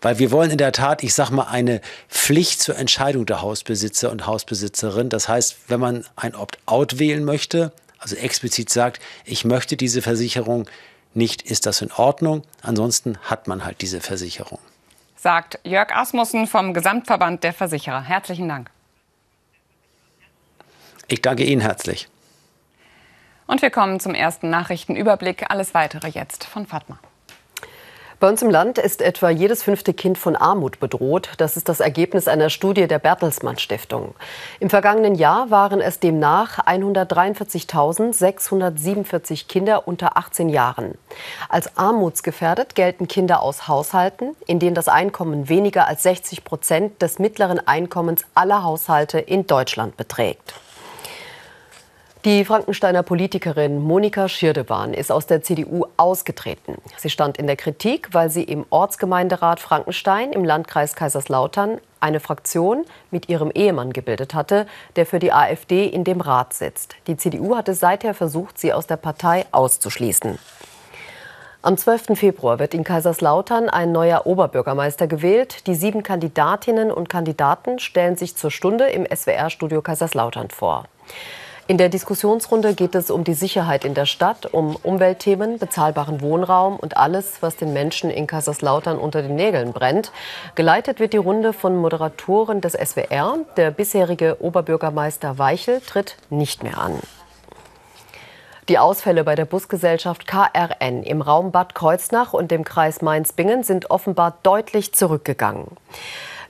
Weil 0.00 0.18
wir 0.18 0.30
wollen 0.30 0.50
in 0.50 0.58
der 0.58 0.72
Tat, 0.72 1.02
ich 1.02 1.14
sage 1.14 1.32
mal, 1.32 1.44
eine 1.44 1.80
Pflicht 2.10 2.60
zur 2.60 2.76
Entscheidung 2.76 3.24
der 3.24 3.40
Hausbesitzer 3.40 4.10
und 4.10 4.26
Hausbesitzerin. 4.26 5.08
Das 5.08 5.28
heißt, 5.28 5.56
wenn 5.68 5.80
man 5.80 6.04
ein 6.14 6.34
Opt-out 6.34 6.98
wählen 6.98 7.24
möchte, 7.24 7.72
also 7.98 8.16
explizit 8.16 8.68
sagt, 8.68 9.00
ich 9.24 9.46
möchte 9.46 9.78
diese 9.78 10.02
Versicherung 10.02 10.66
nicht, 11.16 11.42
ist 11.42 11.66
das 11.66 11.80
in 11.80 11.92
Ordnung. 11.92 12.42
Ansonsten 12.62 13.18
hat 13.22 13.48
man 13.48 13.64
halt 13.64 13.80
diese 13.80 14.00
Versicherung. 14.00 14.58
Sagt 15.16 15.58
Jörg 15.64 15.90
Asmussen 15.94 16.46
vom 16.46 16.74
Gesamtverband 16.74 17.44
der 17.44 17.52
Versicherer. 17.52 18.02
Herzlichen 18.02 18.48
Dank. 18.48 18.70
Ich 21.08 21.22
danke 21.22 21.44
Ihnen 21.44 21.60
herzlich. 21.60 22.08
Und 23.46 23.62
wir 23.62 23.70
kommen 23.70 24.00
zum 24.00 24.14
ersten 24.14 24.50
Nachrichtenüberblick. 24.50 25.50
Alles 25.50 25.74
weitere 25.74 26.08
jetzt 26.08 26.44
von 26.44 26.66
Fatma. 26.66 26.98
Bei 28.20 28.28
uns 28.28 28.42
im 28.42 28.50
Land 28.50 28.78
ist 28.78 29.02
etwa 29.02 29.28
jedes 29.28 29.64
fünfte 29.64 29.92
Kind 29.92 30.16
von 30.16 30.36
Armut 30.36 30.78
bedroht. 30.78 31.30
Das 31.38 31.56
ist 31.56 31.68
das 31.68 31.80
Ergebnis 31.80 32.28
einer 32.28 32.48
Studie 32.48 32.86
der 32.86 33.00
Bertelsmann 33.00 33.58
Stiftung. 33.58 34.14
Im 34.60 34.70
vergangenen 34.70 35.16
Jahr 35.16 35.50
waren 35.50 35.80
es 35.80 35.98
demnach 35.98 36.60
143.647 36.60 39.48
Kinder 39.48 39.88
unter 39.88 40.16
18 40.16 40.48
Jahren. 40.48 40.96
Als 41.48 41.76
armutsgefährdet 41.76 42.76
gelten 42.76 43.08
Kinder 43.08 43.42
aus 43.42 43.66
Haushalten, 43.68 44.36
in 44.46 44.60
denen 44.60 44.74
das 44.74 44.88
Einkommen 44.88 45.48
weniger 45.48 45.88
als 45.88 46.02
60 46.04 46.44
Prozent 46.44 47.02
des 47.02 47.18
mittleren 47.18 47.66
Einkommens 47.66 48.24
aller 48.34 48.62
Haushalte 48.62 49.18
in 49.18 49.46
Deutschland 49.46 49.96
beträgt. 49.96 50.54
Die 52.24 52.46
Frankensteiner 52.46 53.02
Politikerin 53.02 53.82
Monika 53.82 54.30
Schirdewan 54.30 54.94
ist 54.94 55.12
aus 55.12 55.26
der 55.26 55.42
CDU 55.42 55.84
ausgetreten. 55.98 56.78
Sie 56.96 57.10
stand 57.10 57.36
in 57.36 57.46
der 57.46 57.56
Kritik, 57.56 58.14
weil 58.14 58.30
sie 58.30 58.44
im 58.44 58.64
Ortsgemeinderat 58.70 59.60
Frankenstein 59.60 60.32
im 60.32 60.42
Landkreis 60.42 60.94
Kaiserslautern 60.94 61.82
eine 62.00 62.20
Fraktion 62.20 62.86
mit 63.10 63.28
ihrem 63.28 63.50
Ehemann 63.50 63.92
gebildet 63.92 64.32
hatte, 64.32 64.66
der 64.96 65.04
für 65.04 65.18
die 65.18 65.34
AfD 65.34 65.84
in 65.84 66.02
dem 66.04 66.22
Rat 66.22 66.54
sitzt. 66.54 66.94
Die 67.08 67.18
CDU 67.18 67.56
hatte 67.56 67.74
seither 67.74 68.14
versucht, 68.14 68.58
sie 68.58 68.72
aus 68.72 68.86
der 68.86 68.96
Partei 68.96 69.44
auszuschließen. 69.52 70.38
Am 71.60 71.76
12. 71.76 72.18
Februar 72.18 72.58
wird 72.58 72.72
in 72.72 72.84
Kaiserslautern 72.84 73.68
ein 73.68 73.92
neuer 73.92 74.26
Oberbürgermeister 74.26 75.06
gewählt. 75.06 75.66
Die 75.66 75.74
sieben 75.74 76.02
Kandidatinnen 76.02 76.90
und 76.90 77.10
Kandidaten 77.10 77.78
stellen 77.80 78.16
sich 78.16 78.34
zur 78.34 78.50
Stunde 78.50 78.86
im 78.86 79.04
SWR-Studio 79.14 79.82
Kaiserslautern 79.82 80.48
vor. 80.48 80.86
In 81.66 81.78
der 81.78 81.88
Diskussionsrunde 81.88 82.74
geht 82.74 82.94
es 82.94 83.10
um 83.10 83.24
die 83.24 83.32
Sicherheit 83.32 83.86
in 83.86 83.94
der 83.94 84.04
Stadt, 84.04 84.52
um 84.52 84.76
Umweltthemen, 84.76 85.58
bezahlbaren 85.58 86.20
Wohnraum 86.20 86.76
und 86.76 86.98
alles, 86.98 87.38
was 87.40 87.56
den 87.56 87.72
Menschen 87.72 88.10
in 88.10 88.26
Kaiserslautern 88.26 88.98
unter 88.98 89.22
den 89.22 89.34
Nägeln 89.34 89.72
brennt. 89.72 90.12
Geleitet 90.56 91.00
wird 91.00 91.14
die 91.14 91.18
Runde 91.18 91.54
von 91.54 91.74
Moderatoren 91.74 92.60
des 92.60 92.74
SWR. 92.74 93.38
Der 93.56 93.70
bisherige 93.70 94.36
Oberbürgermeister 94.40 95.38
Weichel 95.38 95.80
tritt 95.80 96.18
nicht 96.28 96.62
mehr 96.62 96.76
an. 96.76 97.00
Die 98.68 98.78
Ausfälle 98.78 99.24
bei 99.24 99.34
der 99.34 99.46
Busgesellschaft 99.46 100.26
KRN 100.26 101.02
im 101.02 101.22
Raum 101.22 101.50
Bad 101.50 101.74
Kreuznach 101.74 102.34
und 102.34 102.50
dem 102.50 102.64
Kreis 102.64 103.00
Mainz-Bingen 103.00 103.62
sind 103.62 103.90
offenbar 103.90 104.36
deutlich 104.42 104.92
zurückgegangen. 104.92 105.68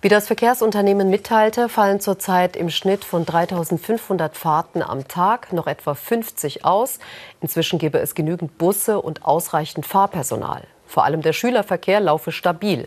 Wie 0.05 0.11
das 0.11 0.27
Verkehrsunternehmen 0.27 1.09
mitteilte, 1.09 1.71
fallen 1.71 1.99
zurzeit 1.99 2.57
im 2.57 2.69
Schnitt 2.69 3.07
von 3.07 3.25
3500 3.25 4.37
Fahrten 4.37 4.83
am 4.83 5.09
Tag 5.09 5.51
noch 5.55 5.67
etwa 5.67 5.95
50 5.95 6.63
aus. 6.63 6.99
Inzwischen 7.41 7.79
gebe 7.79 7.97
es 8.01 8.15
genügend 8.15 8.59
Busse 8.59 9.01
und 9.01 9.25
ausreichend 9.25 9.87
Fahrpersonal. 9.87 10.65
Vor 10.87 11.05
allem 11.05 11.23
der 11.23 11.33
Schülerverkehr 11.33 12.01
laufe 12.01 12.33
stabil. 12.33 12.87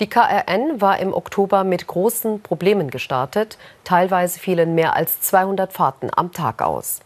Die 0.00 0.06
KRN 0.06 0.82
war 0.82 0.98
im 0.98 1.14
Oktober 1.14 1.64
mit 1.64 1.86
großen 1.86 2.42
Problemen 2.42 2.90
gestartet. 2.90 3.56
Teilweise 3.84 4.38
fielen 4.38 4.74
mehr 4.74 4.94
als 4.94 5.18
200 5.22 5.72
Fahrten 5.72 6.10
am 6.14 6.30
Tag 6.30 6.60
aus. 6.60 7.00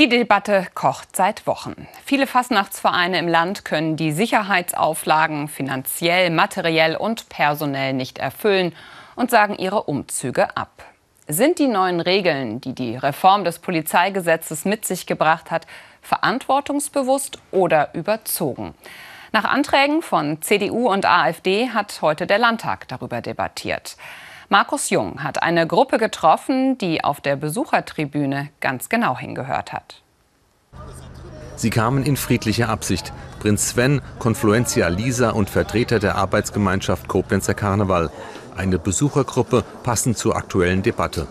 Die 0.00 0.08
Debatte 0.08 0.66
kocht 0.74 1.14
seit 1.14 1.46
Wochen. 1.46 1.86
Viele 2.04 2.26
Fastnachtsvereine 2.26 3.16
im 3.16 3.28
Land 3.28 3.64
können 3.64 3.94
die 3.94 4.10
Sicherheitsauflagen 4.10 5.46
finanziell, 5.46 6.30
materiell 6.30 6.96
und 6.96 7.28
personell 7.28 7.92
nicht 7.92 8.18
erfüllen 8.18 8.74
und 9.14 9.30
sagen 9.30 9.54
ihre 9.54 9.84
Umzüge 9.84 10.56
ab. 10.56 10.84
Sind 11.28 11.60
die 11.60 11.68
neuen 11.68 12.00
Regeln, 12.00 12.60
die 12.60 12.74
die 12.74 12.96
Reform 12.96 13.44
des 13.44 13.60
Polizeigesetzes 13.60 14.64
mit 14.64 14.84
sich 14.84 15.06
gebracht 15.06 15.52
hat, 15.52 15.68
verantwortungsbewusst 16.02 17.38
oder 17.52 17.94
überzogen? 17.94 18.74
Nach 19.30 19.44
Anträgen 19.44 20.02
von 20.02 20.42
CDU 20.42 20.90
und 20.90 21.06
AfD 21.06 21.70
hat 21.70 22.02
heute 22.02 22.26
der 22.26 22.38
Landtag 22.38 22.88
darüber 22.88 23.20
debattiert. 23.20 23.96
Markus 24.54 24.88
Jung 24.88 25.24
hat 25.24 25.42
eine 25.42 25.66
Gruppe 25.66 25.98
getroffen, 25.98 26.78
die 26.78 27.02
auf 27.02 27.20
der 27.20 27.34
Besuchertribüne 27.34 28.50
ganz 28.60 28.88
genau 28.88 29.18
hingehört 29.18 29.72
hat. 29.72 30.00
Sie 31.56 31.70
kamen 31.70 32.04
in 32.04 32.16
friedlicher 32.16 32.68
Absicht. 32.68 33.12
Prinz 33.40 33.70
Sven, 33.70 34.00
Confluencia 34.20 34.86
Lisa 34.86 35.30
und 35.30 35.50
Vertreter 35.50 35.98
der 35.98 36.14
Arbeitsgemeinschaft 36.14 37.08
Koblenzer 37.08 37.54
Karneval. 37.54 38.10
Eine 38.56 38.78
Besuchergruppe 38.78 39.64
passend 39.82 40.18
zur 40.18 40.36
aktuellen 40.36 40.84
Debatte. 40.84 41.26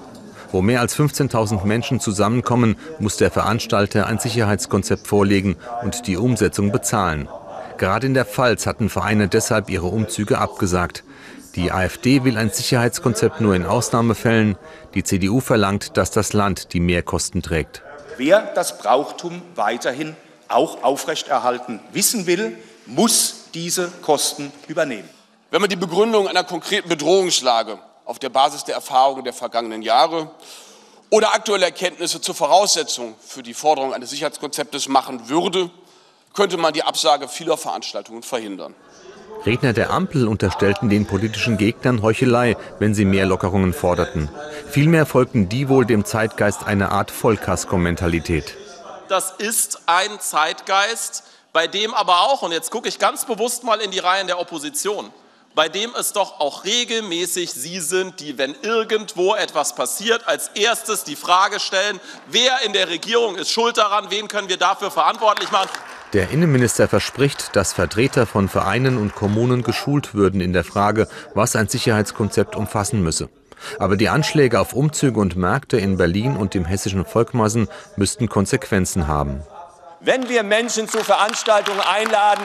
Wo 0.51 0.61
mehr 0.61 0.81
als 0.81 0.93
15.000 0.93 1.63
Menschen 1.63 2.01
zusammenkommen, 2.01 2.75
muss 2.99 3.15
der 3.15 3.31
Veranstalter 3.31 4.05
ein 4.05 4.19
Sicherheitskonzept 4.19 5.07
vorlegen 5.07 5.55
und 5.81 6.07
die 6.07 6.17
Umsetzung 6.17 6.73
bezahlen. 6.73 7.29
Gerade 7.77 8.05
in 8.05 8.15
der 8.15 8.25
Pfalz 8.25 8.67
hatten 8.67 8.89
Vereine 8.89 9.29
deshalb 9.29 9.69
ihre 9.69 9.87
Umzüge 9.87 10.39
abgesagt. 10.39 11.05
Die 11.55 11.71
AfD 11.71 12.23
will 12.23 12.37
ein 12.37 12.49
Sicherheitskonzept 12.49 13.39
nur 13.39 13.53
in 13.53 13.65
Ausnahmefällen. 13.65 14.57
Die 14.95 15.03
CDU 15.03 15.39
verlangt, 15.39 15.97
dass 15.97 16.09
das 16.09 16.33
Land 16.33 16.73
die 16.73 16.79
Mehrkosten 16.79 17.43
trägt. 17.43 17.83
Wer 18.17 18.41
das 18.41 18.79
Brauchtum 18.79 19.43
weiterhin 19.53 20.15
auch 20.47 20.83
aufrechterhalten 20.83 21.79
wissen 21.91 22.25
will, 22.25 22.57
muss 22.87 23.49
diese 23.53 23.89
Kosten 24.01 24.51
übernehmen. 24.67 25.07
Wenn 25.51 25.61
man 25.61 25.69
die 25.69 25.75
Begründung 25.75 26.27
einer 26.27 26.43
konkreten 26.43 26.89
Bedrohungslage 26.89 27.77
auf 28.05 28.17
der 28.17 28.29
Basis 28.29 28.63
der 28.63 28.73
Erfahrungen 28.73 29.23
der 29.23 29.33
vergangenen 29.33 29.83
Jahre 29.83 30.31
oder 31.11 31.35
aktuelle 31.35 31.65
Erkenntnisse 31.65 32.19
zur 32.19 32.33
Voraussetzung 32.33 33.13
für 33.21 33.43
die 33.43 33.53
Forderung 33.53 33.93
eines 33.93 34.09
Sicherheitskonzeptes 34.09 34.87
machen 34.87 35.29
würde, 35.29 35.69
könnte 36.33 36.57
man 36.57 36.73
die 36.73 36.81
Absage 36.81 37.27
vieler 37.27 37.57
Veranstaltungen 37.57 38.23
verhindern. 38.23 38.73
Redner 39.45 39.73
der 39.73 39.91
Ampel 39.91 40.27
unterstellten 40.27 40.89
den 40.89 41.05
politischen 41.05 41.57
Gegnern 41.57 42.01
Heuchelei, 42.01 42.55
wenn 42.79 42.93
sie 42.93 43.05
mehr 43.05 43.25
Lockerungen 43.25 43.73
forderten. 43.73 44.29
Vielmehr 44.69 45.05
folgten 45.05 45.49
die 45.49 45.67
wohl 45.67 45.85
dem 45.85 46.05
Zeitgeist 46.05 46.65
einer 46.65 46.91
Art 46.91 47.11
Vollkasko-Mentalität. 47.11 48.55
Das 49.09 49.31
ist 49.37 49.81
ein 49.85 50.19
Zeitgeist, 50.19 51.23
bei 51.51 51.67
dem 51.67 51.93
aber 51.93 52.21
auch, 52.21 52.41
und 52.41 52.51
jetzt 52.51 52.71
gucke 52.71 52.87
ich 52.87 52.99
ganz 52.99 53.25
bewusst 53.25 53.63
mal 53.63 53.81
in 53.81 53.91
die 53.91 53.99
Reihen 53.99 54.27
der 54.27 54.39
Opposition, 54.39 55.11
bei 55.55 55.69
dem 55.69 55.91
es 55.99 56.13
doch 56.13 56.39
auch 56.39 56.65
regelmäßig 56.65 57.51
Sie 57.51 57.79
sind, 57.79 58.19
die, 58.19 58.37
wenn 58.37 58.55
irgendwo 58.61 59.35
etwas 59.35 59.75
passiert, 59.75 60.27
als 60.27 60.49
erstes 60.55 61.03
die 61.03 61.15
Frage 61.15 61.59
stellen, 61.59 61.99
wer 62.27 62.61
in 62.65 62.73
der 62.73 62.89
Regierung 62.89 63.35
ist 63.35 63.51
schuld 63.51 63.77
daran, 63.77 64.07
wen 64.09 64.27
können 64.27 64.49
wir 64.49 64.57
dafür 64.57 64.89
verantwortlich 64.89 65.51
machen. 65.51 65.69
Der 66.13 66.29
Innenminister 66.29 66.87
verspricht, 66.87 67.55
dass 67.55 67.73
Vertreter 67.73 68.25
von 68.25 68.47
Vereinen 68.47 68.97
und 68.97 69.15
Kommunen 69.15 69.63
geschult 69.63 70.13
würden 70.13 70.41
in 70.41 70.53
der 70.53 70.63
Frage, 70.63 71.07
was 71.33 71.55
ein 71.55 71.67
Sicherheitskonzept 71.67 72.55
umfassen 72.55 73.01
müsse. 73.01 73.29
Aber 73.79 73.95
die 73.95 74.09
Anschläge 74.09 74.59
auf 74.59 74.73
Umzüge 74.73 75.19
und 75.19 75.35
Märkte 75.35 75.77
in 75.77 75.97
Berlin 75.97 76.35
und 76.35 76.53
dem 76.53 76.65
hessischen 76.65 77.05
Volkmassen 77.05 77.67
müssten 77.95 78.27
Konsequenzen 78.29 79.07
haben. 79.07 79.41
Wenn 80.01 80.27
wir 80.27 80.43
Menschen 80.43 80.89
zu 80.89 80.97
Veranstaltungen 80.99 81.79
einladen, 81.79 82.43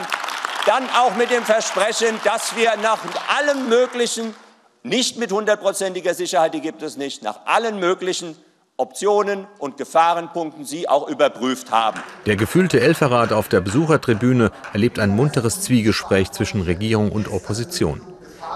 dann 0.69 0.87
auch 0.89 1.15
mit 1.15 1.31
dem 1.31 1.43
Versprechen, 1.43 2.19
dass 2.23 2.55
wir 2.55 2.75
nach 2.83 2.99
allem 3.39 3.69
Möglichen, 3.69 4.35
nicht 4.83 5.17
mit 5.17 5.31
hundertprozentiger 5.31 6.13
Sicherheit, 6.13 6.53
die 6.53 6.61
gibt 6.61 6.83
es 6.83 6.95
nicht, 6.95 7.23
nach 7.23 7.39
allen 7.45 7.79
möglichen 7.79 8.35
Optionen 8.77 9.47
und 9.57 9.77
Gefahrenpunkten 9.77 10.65
Sie 10.65 10.87
auch 10.87 11.09
überprüft 11.09 11.71
haben. 11.71 11.99
Der 12.27 12.35
gefühlte 12.35 12.79
Elferrat 12.79 13.33
auf 13.33 13.49
der 13.49 13.61
Besuchertribüne 13.61 14.51
erlebt 14.71 14.99
ein 14.99 15.09
munteres 15.09 15.61
Zwiegespräch 15.61 16.31
zwischen 16.31 16.61
Regierung 16.61 17.11
und 17.11 17.33
Opposition. 17.33 18.01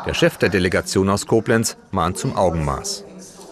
Der 0.05 0.13
Chef 0.13 0.37
der 0.37 0.49
Delegation 0.49 1.09
aus 1.09 1.25
Koblenz 1.25 1.77
mahnt 1.89 2.19
zum 2.19 2.37
Augenmaß. 2.37 3.05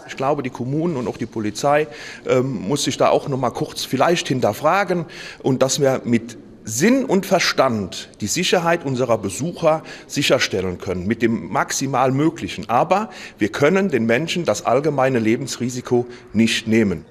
Ich 0.08 0.15
glaube, 0.15 0.44
die 0.44 0.50
Kommunen 0.51 0.98
und 0.98 1.08
auch 1.08 1.18
die 1.18 1.25
Polizei 1.25 1.88
ähm, 2.27 2.68
muss 2.68 2.84
sich 2.84 2.98
da 2.98 3.10
auch 3.10 3.27
noch 3.27 3.39
mal 3.39 3.50
kurz 3.50 3.86
vielleicht 3.86 4.27
hinterfragen 4.27 5.08
und 5.41 5.63
dass 5.63 5.80
wir 5.80 6.01
mit 6.03 6.38
Sinn 6.72 7.04
und 7.04 7.25
Verstand 7.25 8.10
die 8.22 8.28
Sicherheit 8.28 8.86
unserer 8.86 9.18
Besucher 9.18 9.84
sicherstellen 10.08 10.78
können, 10.78 11.06
mit 11.06 11.22
dem 11.22 11.51
maximal 11.51 12.12
Möglichen. 12.13 12.70
Aber 12.70 13.10
wir 13.38 13.50
können 13.50 13.90
den 13.90 14.06
Menschen 14.06 14.46
das 14.46 14.66
allgemeine 14.66 15.20
Lebensrisiko 15.20 16.08
nicht 16.32 16.68
nehmen. 16.68 17.04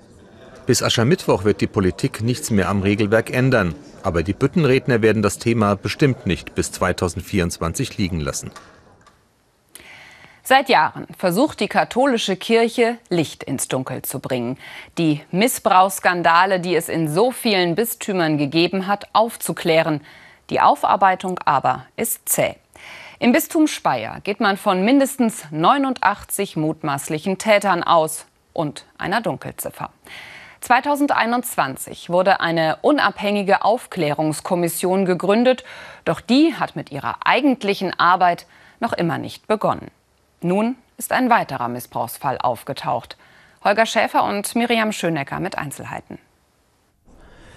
Bis 0.66 0.82
Aschermittwoch 0.82 1.44
wird 1.44 1.60
die 1.60 1.66
Politik 1.66 2.22
nichts 2.22 2.50
mehr 2.50 2.70
am 2.70 2.80
Regelwerk 2.80 3.30
ändern. 3.30 3.74
Aber 4.02 4.22
die 4.22 4.32
Büttenredner 4.32 5.02
werden 5.02 5.20
das 5.20 5.36
Thema 5.36 5.74
bestimmt 5.74 6.24
nicht 6.24 6.54
bis 6.54 6.72
2024 6.72 7.98
liegen 7.98 8.20
lassen. 8.20 8.50
Seit 10.50 10.68
Jahren 10.68 11.06
versucht 11.16 11.60
die 11.60 11.68
katholische 11.68 12.34
Kirche, 12.34 12.98
Licht 13.08 13.44
ins 13.44 13.68
Dunkel 13.68 14.02
zu 14.02 14.18
bringen, 14.18 14.58
die 14.98 15.20
Missbrauchsskandale, 15.30 16.58
die 16.58 16.74
es 16.74 16.88
in 16.88 17.08
so 17.08 17.30
vielen 17.30 17.76
Bistümern 17.76 18.36
gegeben 18.36 18.88
hat, 18.88 19.06
aufzuklären. 19.12 20.00
Die 20.50 20.60
Aufarbeitung 20.60 21.38
aber 21.44 21.86
ist 21.94 22.28
zäh. 22.28 22.56
Im 23.20 23.30
Bistum 23.30 23.68
Speyer 23.68 24.18
geht 24.24 24.40
man 24.40 24.56
von 24.56 24.84
mindestens 24.84 25.44
89 25.52 26.56
mutmaßlichen 26.56 27.38
Tätern 27.38 27.84
aus 27.84 28.26
und 28.52 28.86
einer 28.98 29.20
Dunkelziffer. 29.20 29.90
2021 30.62 32.10
wurde 32.10 32.40
eine 32.40 32.78
unabhängige 32.82 33.62
Aufklärungskommission 33.62 35.04
gegründet, 35.04 35.62
doch 36.04 36.20
die 36.20 36.56
hat 36.56 36.74
mit 36.74 36.90
ihrer 36.90 37.18
eigentlichen 37.24 37.96
Arbeit 38.00 38.46
noch 38.80 38.92
immer 38.92 39.18
nicht 39.18 39.46
begonnen. 39.46 39.92
Nun 40.42 40.76
ist 40.96 41.12
ein 41.12 41.30
weiterer 41.30 41.68
Missbrauchsfall 41.68 42.38
aufgetaucht. 42.38 43.16
Holger 43.62 43.86
Schäfer 43.86 44.24
und 44.24 44.54
Miriam 44.54 44.92
Schönecker 44.92 45.38
mit 45.40 45.58
Einzelheiten. 45.58 46.18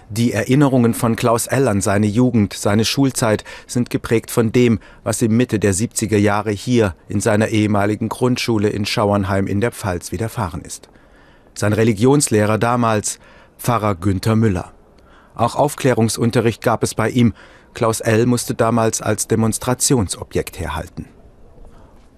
Die 0.09 0.33
Erinnerungen 0.33 0.93
von 0.93 1.15
Klaus 1.15 1.47
L. 1.47 1.67
an 1.67 1.81
seine 1.81 2.05
Jugend, 2.05 2.53
seine 2.53 2.85
Schulzeit 2.85 3.45
sind 3.67 3.89
geprägt 3.89 4.31
von 4.31 4.51
dem, 4.51 4.79
was 5.03 5.21
im 5.21 5.35
Mitte 5.35 5.59
der 5.59 5.73
70er 5.73 6.17
Jahre 6.17 6.51
hier 6.51 6.93
in 7.07 7.21
seiner 7.21 7.47
ehemaligen 7.47 8.09
Grundschule 8.09 8.69
in 8.69 8.85
Schauernheim 8.85 9.47
in 9.47 9.61
der 9.61 9.71
Pfalz 9.71 10.11
widerfahren 10.11 10.61
ist. 10.61 10.89
Sein 11.55 11.73
Religionslehrer 11.73 12.57
damals, 12.57 13.19
Pfarrer 13.57 13.95
Günther 13.95 14.35
Müller. 14.35 14.73
Auch 15.35 15.55
Aufklärungsunterricht 15.55 16.61
gab 16.61 16.83
es 16.83 16.95
bei 16.95 17.09
ihm. 17.09 17.33
Klaus 17.73 18.01
L. 18.01 18.25
musste 18.25 18.55
damals 18.55 19.01
als 19.01 19.27
Demonstrationsobjekt 19.27 20.59
herhalten. 20.59 21.07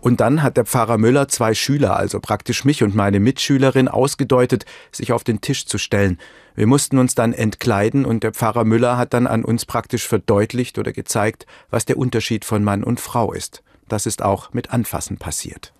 Und 0.05 0.21
dann 0.21 0.43
hat 0.43 0.55
der 0.55 0.65
Pfarrer 0.65 0.99
Müller 0.99 1.29
zwei 1.29 1.55
Schüler, 1.55 1.97
also 1.97 2.19
praktisch 2.19 2.63
mich 2.63 2.83
und 2.83 2.93
meine 2.93 3.19
Mitschülerin, 3.19 3.87
ausgedeutet, 3.87 4.63
sich 4.91 5.11
auf 5.11 5.23
den 5.23 5.41
Tisch 5.41 5.65
zu 5.65 5.79
stellen. 5.79 6.19
Wir 6.53 6.67
mussten 6.67 6.99
uns 6.99 7.15
dann 7.15 7.33
entkleiden 7.33 8.05
und 8.05 8.21
der 8.21 8.31
Pfarrer 8.31 8.65
Müller 8.65 8.99
hat 8.99 9.15
dann 9.15 9.25
an 9.25 9.43
uns 9.43 9.65
praktisch 9.65 10.07
verdeutlicht 10.07 10.77
oder 10.77 10.91
gezeigt, 10.91 11.47
was 11.71 11.85
der 11.85 11.97
Unterschied 11.97 12.45
von 12.45 12.63
Mann 12.63 12.83
und 12.83 12.99
Frau 12.99 13.33
ist. 13.33 13.63
Das 13.87 14.05
ist 14.05 14.21
auch 14.21 14.53
mit 14.53 14.71
Anfassen 14.71 15.17
passiert. 15.17 15.73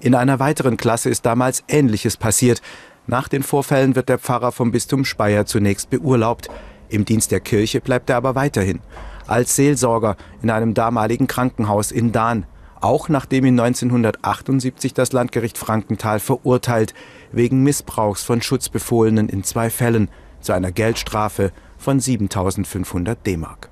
In 0.00 0.16
einer 0.16 0.40
weiteren 0.40 0.76
Klasse 0.76 1.08
ist 1.08 1.24
damals 1.24 1.62
Ähnliches 1.68 2.16
passiert. 2.16 2.60
Nach 3.06 3.28
den 3.28 3.44
Vorfällen 3.44 3.94
wird 3.94 4.08
der 4.08 4.18
Pfarrer 4.18 4.50
vom 4.50 4.72
Bistum 4.72 5.04
Speyer 5.04 5.46
zunächst 5.46 5.88
beurlaubt. 5.88 6.48
Im 6.88 7.04
Dienst 7.04 7.30
der 7.30 7.38
Kirche 7.38 7.80
bleibt 7.80 8.10
er 8.10 8.16
aber 8.16 8.34
weiterhin. 8.34 8.80
Als 9.28 9.54
Seelsorger 9.54 10.16
in 10.42 10.50
einem 10.50 10.74
damaligen 10.74 11.28
Krankenhaus 11.28 11.92
in 11.92 12.10
Dahn 12.10 12.44
auch 12.80 13.08
nachdem 13.08 13.44
ihn 13.46 13.58
1978 13.58 14.94
das 14.94 15.12
Landgericht 15.12 15.58
Frankenthal 15.58 16.20
verurteilt, 16.20 16.94
wegen 17.32 17.62
Missbrauchs 17.62 18.22
von 18.22 18.42
Schutzbefohlenen 18.42 19.28
in 19.28 19.44
zwei 19.44 19.70
Fällen 19.70 20.10
zu 20.40 20.52
einer 20.52 20.72
Geldstrafe 20.72 21.52
von 21.78 22.00
7500 22.00 23.26
D-Mark. 23.26 23.70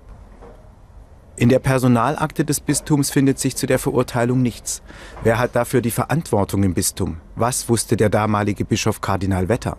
In 1.36 1.48
der 1.48 1.58
Personalakte 1.58 2.44
des 2.44 2.60
Bistums 2.60 3.10
findet 3.10 3.40
sich 3.40 3.56
zu 3.56 3.66
der 3.66 3.80
Verurteilung 3.80 4.40
nichts. 4.40 4.82
Wer 5.24 5.38
hat 5.38 5.56
dafür 5.56 5.80
die 5.80 5.90
Verantwortung 5.90 6.62
im 6.62 6.74
Bistum? 6.74 7.16
Was 7.34 7.68
wusste 7.68 7.96
der 7.96 8.08
damalige 8.08 8.64
Bischof 8.64 9.00
Kardinal 9.00 9.48
Wetter? 9.48 9.76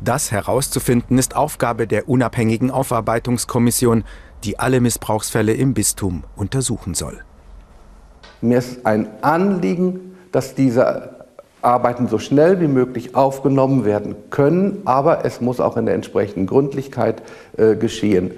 Das 0.00 0.32
herauszufinden 0.32 1.18
ist 1.18 1.36
Aufgabe 1.36 1.86
der 1.86 2.08
unabhängigen 2.08 2.70
Aufarbeitungskommission, 2.70 4.04
die 4.44 4.58
alle 4.58 4.80
Missbrauchsfälle 4.80 5.54
im 5.54 5.74
Bistum 5.74 6.24
untersuchen 6.36 6.94
soll. 6.94 7.22
Mir 8.40 8.58
ist 8.58 8.86
ein 8.86 9.08
Anliegen, 9.22 10.16
dass 10.32 10.54
diese 10.54 11.26
Arbeiten 11.62 12.08
so 12.08 12.18
schnell 12.18 12.60
wie 12.60 12.68
möglich 12.68 13.14
aufgenommen 13.14 13.84
werden 13.84 14.14
können, 14.30 14.82
aber 14.84 15.24
es 15.24 15.40
muss 15.40 15.60
auch 15.60 15.76
in 15.76 15.86
der 15.86 15.94
entsprechenden 15.94 16.46
Gründlichkeit 16.46 17.22
äh, 17.56 17.74
geschehen. 17.74 18.32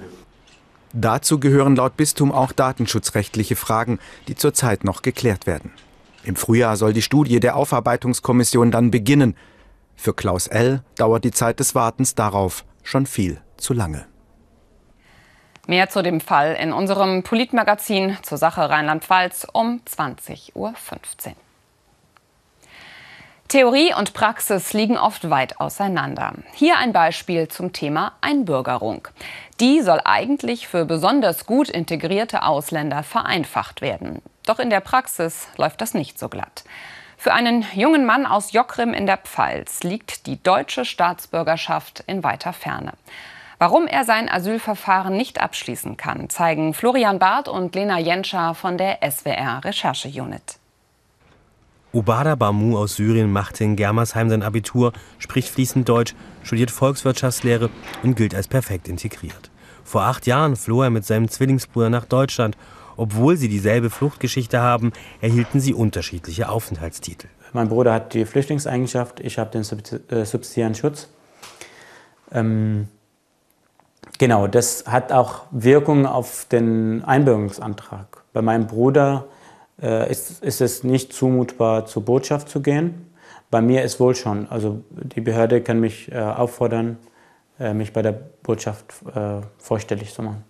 Dazu 0.93 1.39
gehören 1.39 1.75
laut 1.75 1.95
Bistum 1.95 2.31
auch 2.31 2.51
datenschutzrechtliche 2.51 3.55
Fragen, 3.55 3.99
die 4.27 4.35
zurzeit 4.35 4.83
noch 4.83 5.03
geklärt 5.03 5.47
werden. 5.47 5.71
Im 6.23 6.35
Frühjahr 6.35 6.75
soll 6.75 6.93
die 6.93 7.01
Studie 7.01 7.39
der 7.39 7.55
Aufarbeitungskommission 7.55 8.71
dann 8.71 8.91
beginnen. 8.91 9.35
Für 9.95 10.13
Klaus 10.13 10.47
L. 10.47 10.81
dauert 10.97 11.23
die 11.23 11.31
Zeit 11.31 11.59
des 11.59 11.75
Wartens 11.75 12.15
darauf 12.15 12.65
schon 12.83 13.05
viel 13.05 13.39
zu 13.57 13.73
lange. 13.73 14.10
Mehr 15.71 15.87
zu 15.87 16.01
dem 16.01 16.19
Fall 16.19 16.57
in 16.59 16.73
unserem 16.73 17.23
Politmagazin 17.23 18.17
zur 18.23 18.37
Sache 18.37 18.69
Rheinland-Pfalz 18.69 19.47
um 19.53 19.79
20.15 19.89 20.51
Uhr. 20.53 20.73
Theorie 23.47 23.93
und 23.93 24.11
Praxis 24.11 24.73
liegen 24.73 24.97
oft 24.97 25.29
weit 25.29 25.61
auseinander. 25.61 26.33
Hier 26.51 26.77
ein 26.77 26.91
Beispiel 26.91 27.47
zum 27.47 27.71
Thema 27.71 28.11
Einbürgerung. 28.19 29.07
Die 29.61 29.79
soll 29.79 30.01
eigentlich 30.03 30.67
für 30.67 30.83
besonders 30.83 31.45
gut 31.45 31.69
integrierte 31.69 32.43
Ausländer 32.43 33.01
vereinfacht 33.01 33.79
werden. 33.79 34.21
Doch 34.45 34.59
in 34.59 34.69
der 34.69 34.81
Praxis 34.81 35.47
läuft 35.55 35.79
das 35.79 35.93
nicht 35.93 36.19
so 36.19 36.27
glatt. 36.27 36.65
Für 37.15 37.31
einen 37.31 37.65
jungen 37.75 38.05
Mann 38.05 38.25
aus 38.25 38.51
Jockrim 38.51 38.93
in 38.93 39.05
der 39.05 39.19
Pfalz 39.19 39.83
liegt 39.83 40.27
die 40.27 40.43
deutsche 40.43 40.83
Staatsbürgerschaft 40.83 42.03
in 42.07 42.25
weiter 42.25 42.51
Ferne. 42.51 42.91
Warum 43.61 43.85
er 43.85 44.05
sein 44.05 44.27
Asylverfahren 44.27 45.15
nicht 45.15 45.39
abschließen 45.39 45.95
kann, 45.95 46.31
zeigen 46.31 46.73
Florian 46.73 47.19
Barth 47.19 47.47
und 47.47 47.75
Lena 47.75 47.99
Jenscher 47.99 48.55
von 48.55 48.75
der 48.75 48.97
SWR 49.07 49.63
Recherche-Unit. 49.63 50.57
Ubada 51.93 52.33
Bamu 52.33 52.75
aus 52.75 52.95
Syrien 52.95 53.31
machte 53.31 53.63
in 53.63 53.75
Germersheim 53.75 54.31
sein 54.31 54.41
Abitur, 54.41 54.93
spricht 55.19 55.49
fließend 55.49 55.87
Deutsch, 55.87 56.15
studiert 56.41 56.71
Volkswirtschaftslehre 56.71 57.69
und 58.01 58.15
gilt 58.15 58.33
als 58.33 58.47
perfekt 58.47 58.87
integriert. 58.87 59.51
Vor 59.83 60.01
acht 60.05 60.25
Jahren 60.25 60.55
floh 60.55 60.81
er 60.81 60.89
mit 60.89 61.05
seinem 61.05 61.29
Zwillingsbruder 61.29 61.91
nach 61.91 62.05
Deutschland. 62.05 62.57
Obwohl 62.97 63.37
sie 63.37 63.47
dieselbe 63.47 63.91
Fluchtgeschichte 63.91 64.59
haben, 64.59 64.91
erhielten 65.21 65.59
sie 65.59 65.75
unterschiedliche 65.75 66.49
Aufenthaltstitel. 66.49 67.27
Mein 67.53 67.69
Bruder 67.69 67.93
hat 67.93 68.15
die 68.15 68.25
Flüchtlingseigenschaft, 68.25 69.19
ich 69.19 69.37
habe 69.37 69.51
den 69.51 69.61
äh, 69.61 70.25
subsidiären 70.25 70.73
Schutz. 70.73 71.09
Ähm, 72.31 72.87
Genau, 74.17 74.47
das 74.47 74.85
hat 74.87 75.11
auch 75.11 75.43
Wirkung 75.51 76.05
auf 76.05 76.45
den 76.51 77.03
Einbürgerungsantrag. 77.03 78.23
Bei 78.33 78.41
meinem 78.41 78.67
Bruder 78.67 79.25
äh, 79.81 80.09
ist, 80.11 80.43
ist 80.43 80.61
es 80.61 80.83
nicht 80.83 81.13
zumutbar, 81.13 81.85
zur 81.85 82.05
Botschaft 82.05 82.49
zu 82.49 82.61
gehen. 82.61 83.07
Bei 83.49 83.61
mir 83.61 83.83
ist 83.83 83.99
wohl 83.99 84.15
schon. 84.15 84.47
Also 84.49 84.83
die 84.89 85.21
Behörde 85.21 85.61
kann 85.61 85.79
mich 85.79 86.11
äh, 86.11 86.19
auffordern, 86.19 86.97
äh, 87.59 87.73
mich 87.73 87.93
bei 87.93 88.01
der 88.01 88.11
Botschaft 88.11 88.85
äh, 89.13 89.41
vorstellig 89.57 90.13
zu 90.13 90.21
machen. 90.23 90.43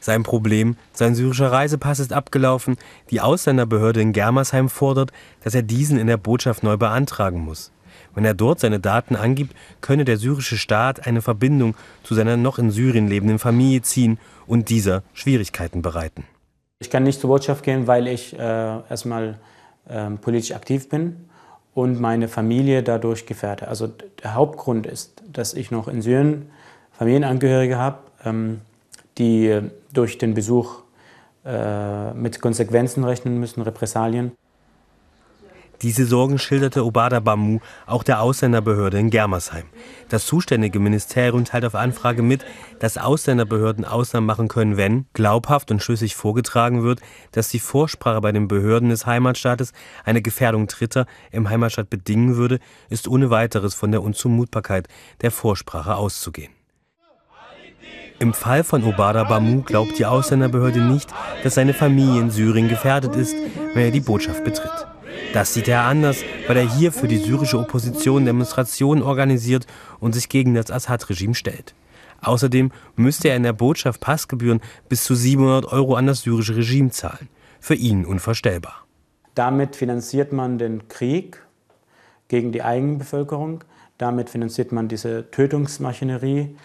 Sein 0.00 0.22
Problem, 0.22 0.76
sein 0.92 1.14
syrischer 1.14 1.50
Reisepass 1.50 1.98
ist 1.98 2.12
abgelaufen. 2.12 2.76
Die 3.10 3.22
Ausländerbehörde 3.22 4.02
in 4.02 4.12
Germersheim 4.12 4.68
fordert, 4.68 5.12
dass 5.42 5.54
er 5.54 5.62
diesen 5.62 5.98
in 5.98 6.06
der 6.06 6.18
Botschaft 6.18 6.62
neu 6.62 6.76
beantragen 6.76 7.40
muss. 7.40 7.72
Wenn 8.14 8.24
er 8.24 8.34
dort 8.34 8.60
seine 8.60 8.80
Daten 8.80 9.16
angibt, 9.16 9.54
könne 9.80 10.04
der 10.04 10.16
syrische 10.16 10.56
Staat 10.56 11.06
eine 11.06 11.22
Verbindung 11.22 11.74
zu 12.02 12.14
seiner 12.14 12.36
noch 12.36 12.58
in 12.58 12.70
Syrien 12.70 13.08
lebenden 13.08 13.38
Familie 13.38 13.82
ziehen 13.82 14.18
und 14.46 14.70
dieser 14.70 15.02
Schwierigkeiten 15.12 15.82
bereiten. 15.82 16.24
Ich 16.80 16.90
kann 16.90 17.02
nicht 17.02 17.20
zur 17.20 17.28
Botschaft 17.28 17.64
gehen, 17.64 17.86
weil 17.86 18.06
ich 18.08 18.38
äh, 18.38 18.38
erstmal 18.38 19.38
äh, 19.88 20.10
politisch 20.10 20.52
aktiv 20.52 20.88
bin 20.88 21.28
und 21.74 22.00
meine 22.00 22.28
Familie 22.28 22.82
dadurch 22.82 23.26
gefährde. 23.26 23.68
Also 23.68 23.88
der 24.22 24.34
Hauptgrund 24.34 24.86
ist, 24.86 25.22
dass 25.32 25.54
ich 25.54 25.70
noch 25.70 25.88
in 25.88 26.02
Syrien 26.02 26.50
Familienangehörige 26.92 27.78
habe, 27.78 27.98
ähm, 28.24 28.60
die 29.18 29.60
durch 29.92 30.18
den 30.18 30.34
Besuch 30.34 30.82
äh, 31.44 32.12
mit 32.14 32.40
Konsequenzen 32.40 33.04
rechnen 33.04 33.38
müssen, 33.38 33.62
Repressalien. 33.62 34.32
Diese 35.82 36.06
Sorgen 36.06 36.38
schilderte 36.38 36.84
Obada 36.84 37.20
Bamu 37.20 37.60
auch 37.86 38.02
der 38.02 38.20
Ausländerbehörde 38.20 38.98
in 38.98 39.10
Germersheim. 39.10 39.64
Das 40.08 40.26
zuständige 40.26 40.78
Ministerium 40.78 41.44
teilt 41.44 41.64
auf 41.64 41.74
Anfrage 41.74 42.22
mit, 42.22 42.44
dass 42.78 42.96
Ausländerbehörden 42.96 43.84
Ausnahmen 43.84 44.26
machen 44.26 44.48
können, 44.48 44.76
wenn 44.76 45.06
glaubhaft 45.12 45.70
und 45.70 45.82
schlüssig 45.82 46.14
vorgetragen 46.14 46.82
wird, 46.82 47.00
dass 47.32 47.48
die 47.48 47.58
Vorsprache 47.58 48.20
bei 48.20 48.32
den 48.32 48.48
Behörden 48.48 48.88
des 48.88 49.06
Heimatstaates 49.06 49.72
eine 50.04 50.22
Gefährdung 50.22 50.66
Dritter 50.68 51.06
im 51.32 51.48
Heimatstaat 51.48 51.90
bedingen 51.90 52.36
würde, 52.36 52.60
ist 52.88 53.08
ohne 53.08 53.30
weiteres 53.30 53.74
von 53.74 53.90
der 53.90 54.02
Unzumutbarkeit 54.02 54.88
der 55.22 55.30
Vorsprache 55.30 55.96
auszugehen. 55.96 56.52
Im 58.20 58.32
Fall 58.32 58.62
von 58.62 58.84
Obada 58.84 59.24
Bamu 59.24 59.62
glaubt 59.62 59.98
die 59.98 60.06
Ausländerbehörde 60.06 60.80
nicht, 60.80 61.12
dass 61.42 61.56
seine 61.56 61.74
Familie 61.74 62.20
in 62.20 62.30
Syrien 62.30 62.68
gefährdet 62.68 63.16
ist, 63.16 63.34
wenn 63.74 63.86
er 63.86 63.90
die 63.90 64.00
Botschaft 64.00 64.44
betritt. 64.44 64.93
Das 65.32 65.54
sieht 65.54 65.68
er 65.68 65.82
anders, 65.82 66.22
weil 66.46 66.56
er 66.56 66.76
hier 66.76 66.92
für 66.92 67.08
die 67.08 67.18
syrische 67.18 67.58
Opposition 67.58 68.24
Demonstrationen 68.24 69.02
organisiert 69.02 69.66
und 69.98 70.14
sich 70.14 70.28
gegen 70.28 70.54
das 70.54 70.70
Assad-Regime 70.70 71.34
stellt. 71.34 71.74
Außerdem 72.20 72.70
müsste 72.96 73.28
er 73.28 73.36
in 73.36 73.42
der 73.42 73.52
Botschaft 73.52 74.00
Passgebühren 74.00 74.60
bis 74.88 75.04
zu 75.04 75.14
700 75.14 75.72
Euro 75.72 75.94
an 75.94 76.06
das 76.06 76.22
syrische 76.22 76.56
Regime 76.56 76.90
zahlen. 76.90 77.28
Für 77.60 77.74
ihn 77.74 78.04
unvorstellbar. 78.04 78.84
Damit 79.34 79.76
finanziert 79.76 80.32
man 80.32 80.58
den 80.58 80.88
Krieg 80.88 81.42
gegen 82.28 82.52
die 82.52 82.62
eigene 82.62 82.98
Bevölkerung. 82.98 83.64
Damit 83.98 84.30
finanziert 84.30 84.72
man 84.72 84.88
diese 84.88 85.30
Tötungsmaschinerie. 85.30 86.56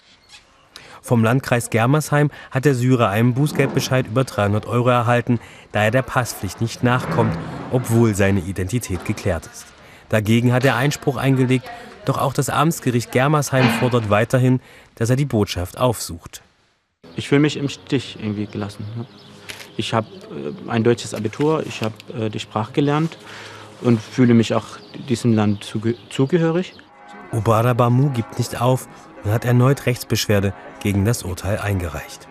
Vom 1.01 1.23
Landkreis 1.23 1.69
Germersheim 1.69 2.31
hat 2.51 2.65
der 2.65 2.75
Syrer 2.75 3.09
einen 3.09 3.33
Bußgeldbescheid 3.33 4.07
über 4.07 4.23
300 4.23 4.65
Euro 4.65 4.89
erhalten, 4.89 5.39
da 5.71 5.83
er 5.83 5.91
der 5.91 6.01
Passpflicht 6.01 6.61
nicht 6.61 6.83
nachkommt, 6.83 7.37
obwohl 7.71 8.15
seine 8.15 8.41
Identität 8.41 9.05
geklärt 9.05 9.45
ist. 9.45 9.65
Dagegen 10.09 10.53
hat 10.53 10.65
er 10.65 10.75
Einspruch 10.75 11.17
eingelegt, 11.17 11.69
doch 12.05 12.17
auch 12.17 12.33
das 12.33 12.49
Amtsgericht 12.49 13.11
Germersheim 13.11 13.69
fordert 13.79 14.09
weiterhin, 14.09 14.59
dass 14.95 15.09
er 15.09 15.15
die 15.15 15.25
Botschaft 15.25 15.77
aufsucht. 15.77 16.41
Ich 17.15 17.27
fühle 17.27 17.41
mich 17.41 17.57
im 17.57 17.69
Stich 17.69 18.17
irgendwie 18.19 18.47
gelassen. 18.47 18.85
Ich 19.77 19.93
habe 19.93 20.07
äh, 20.07 20.69
ein 20.69 20.83
deutsches 20.83 21.13
Abitur, 21.13 21.63
ich 21.65 21.81
habe 21.81 21.95
äh, 22.17 22.29
die 22.29 22.39
Sprache 22.39 22.73
gelernt 22.73 23.17
und 23.81 24.01
fühle 24.01 24.33
mich 24.33 24.53
auch 24.53 24.65
diesem 25.07 25.33
Land 25.33 25.73
zugehörig. 26.09 26.73
Obara 27.31 27.73
Bamu 27.73 28.09
gibt 28.09 28.39
nicht 28.39 28.59
auf 28.59 28.87
und 29.23 29.31
hat 29.31 29.45
erneut 29.45 29.85
Rechtsbeschwerde 29.85 30.53
gegen 30.81 31.05
das 31.05 31.23
Urteil 31.23 31.59
eingereicht. 31.59 32.27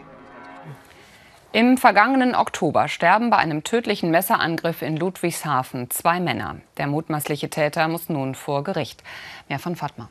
Im 1.53 1.79
vergangenen 1.79 2.35
Oktober 2.35 2.89
sterben 2.89 3.31
bei 3.31 3.39
einem 3.39 3.65
tödlichen 3.65 4.11
Messerangriff 4.11 4.83
in 4.83 4.97
Ludwigshafen 4.97 5.89
zwei 5.91 6.21
Männer. 6.21 6.57
Der 6.77 6.87
mutmaßliche 6.87 7.49
Täter 7.49 7.89
muss 7.89 8.11
nun 8.11 8.35
vor 8.35 8.65
Gericht. 8.65 9.03
Mehr 9.49 9.59
von 9.59 9.75
Fatma. 9.75 10.11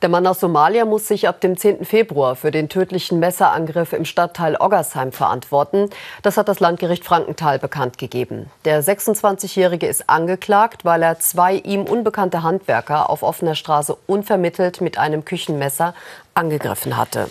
Der 0.00 0.08
Mann 0.08 0.28
aus 0.28 0.38
Somalia 0.38 0.84
muss 0.84 1.08
sich 1.08 1.26
ab 1.26 1.40
dem 1.40 1.56
10. 1.56 1.84
Februar 1.84 2.36
für 2.36 2.52
den 2.52 2.68
tödlichen 2.68 3.18
Messerangriff 3.18 3.92
im 3.92 4.04
Stadtteil 4.04 4.56
Oggersheim 4.60 5.10
verantworten. 5.10 5.90
Das 6.22 6.36
hat 6.36 6.46
das 6.46 6.60
Landgericht 6.60 7.04
Frankenthal 7.04 7.58
bekannt 7.58 7.98
gegeben. 7.98 8.48
Der 8.64 8.80
26-Jährige 8.80 9.88
ist 9.88 10.08
angeklagt, 10.08 10.84
weil 10.84 11.02
er 11.02 11.18
zwei 11.18 11.54
ihm 11.54 11.82
unbekannte 11.82 12.44
Handwerker 12.44 13.10
auf 13.10 13.24
offener 13.24 13.56
Straße 13.56 13.96
unvermittelt 14.06 14.80
mit 14.80 14.98
einem 14.98 15.24
Küchenmesser 15.24 15.94
angegriffen 16.32 16.96
hatte. 16.96 17.26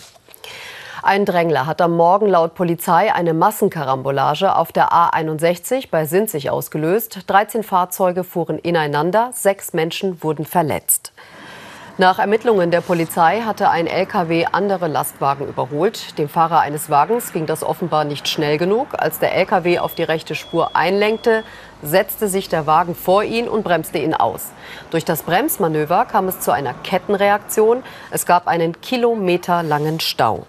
Ein 1.03 1.23
Drängler 1.23 1.67
hat 1.67 1.79
am 1.79 1.95
Morgen 1.95 2.27
laut 2.27 2.53
Polizei 2.53 3.13
eine 3.13 3.33
Massenkarambolage 3.33 4.53
auf 4.53 4.73
der 4.73 4.91
A61 4.91 5.87
bei 5.89 6.03
Sinzig 6.03 6.49
ausgelöst. 6.49 7.19
13 7.27 7.63
Fahrzeuge 7.63 8.25
fuhren 8.25 8.59
ineinander, 8.59 9.29
sechs 9.33 9.71
Menschen 9.71 10.21
wurden 10.21 10.43
verletzt. 10.43 11.13
Nach 11.99 12.19
Ermittlungen 12.19 12.69
der 12.69 12.81
Polizei 12.81 13.41
hatte 13.41 13.71
ein 13.71 13.87
LKW 13.87 14.45
andere 14.51 14.87
Lastwagen 14.87 15.47
überholt. 15.47 16.15
Dem 16.19 16.29
Fahrer 16.29 16.59
eines 16.59 16.91
Wagens 16.91 17.33
ging 17.33 17.47
das 17.47 17.63
offenbar 17.63 18.03
nicht 18.03 18.27
schnell 18.27 18.59
genug. 18.59 18.89
Als 18.91 19.17
der 19.17 19.33
LKW 19.33 19.79
auf 19.79 19.95
die 19.95 20.03
rechte 20.03 20.35
Spur 20.35 20.75
einlenkte, 20.75 21.43
setzte 21.81 22.27
sich 22.27 22.49
der 22.49 22.67
Wagen 22.67 22.93
vor 22.93 23.23
ihn 23.23 23.49
und 23.49 23.63
bremste 23.63 23.97
ihn 23.97 24.13
aus. 24.13 24.51
Durch 24.91 25.05
das 25.05 25.23
Bremsmanöver 25.23 26.05
kam 26.05 26.27
es 26.27 26.39
zu 26.39 26.51
einer 26.51 26.75
Kettenreaktion. 26.75 27.81
Es 28.11 28.27
gab 28.27 28.45
einen 28.45 28.79
kilometerlangen 28.79 29.99
Stau. 29.99 30.45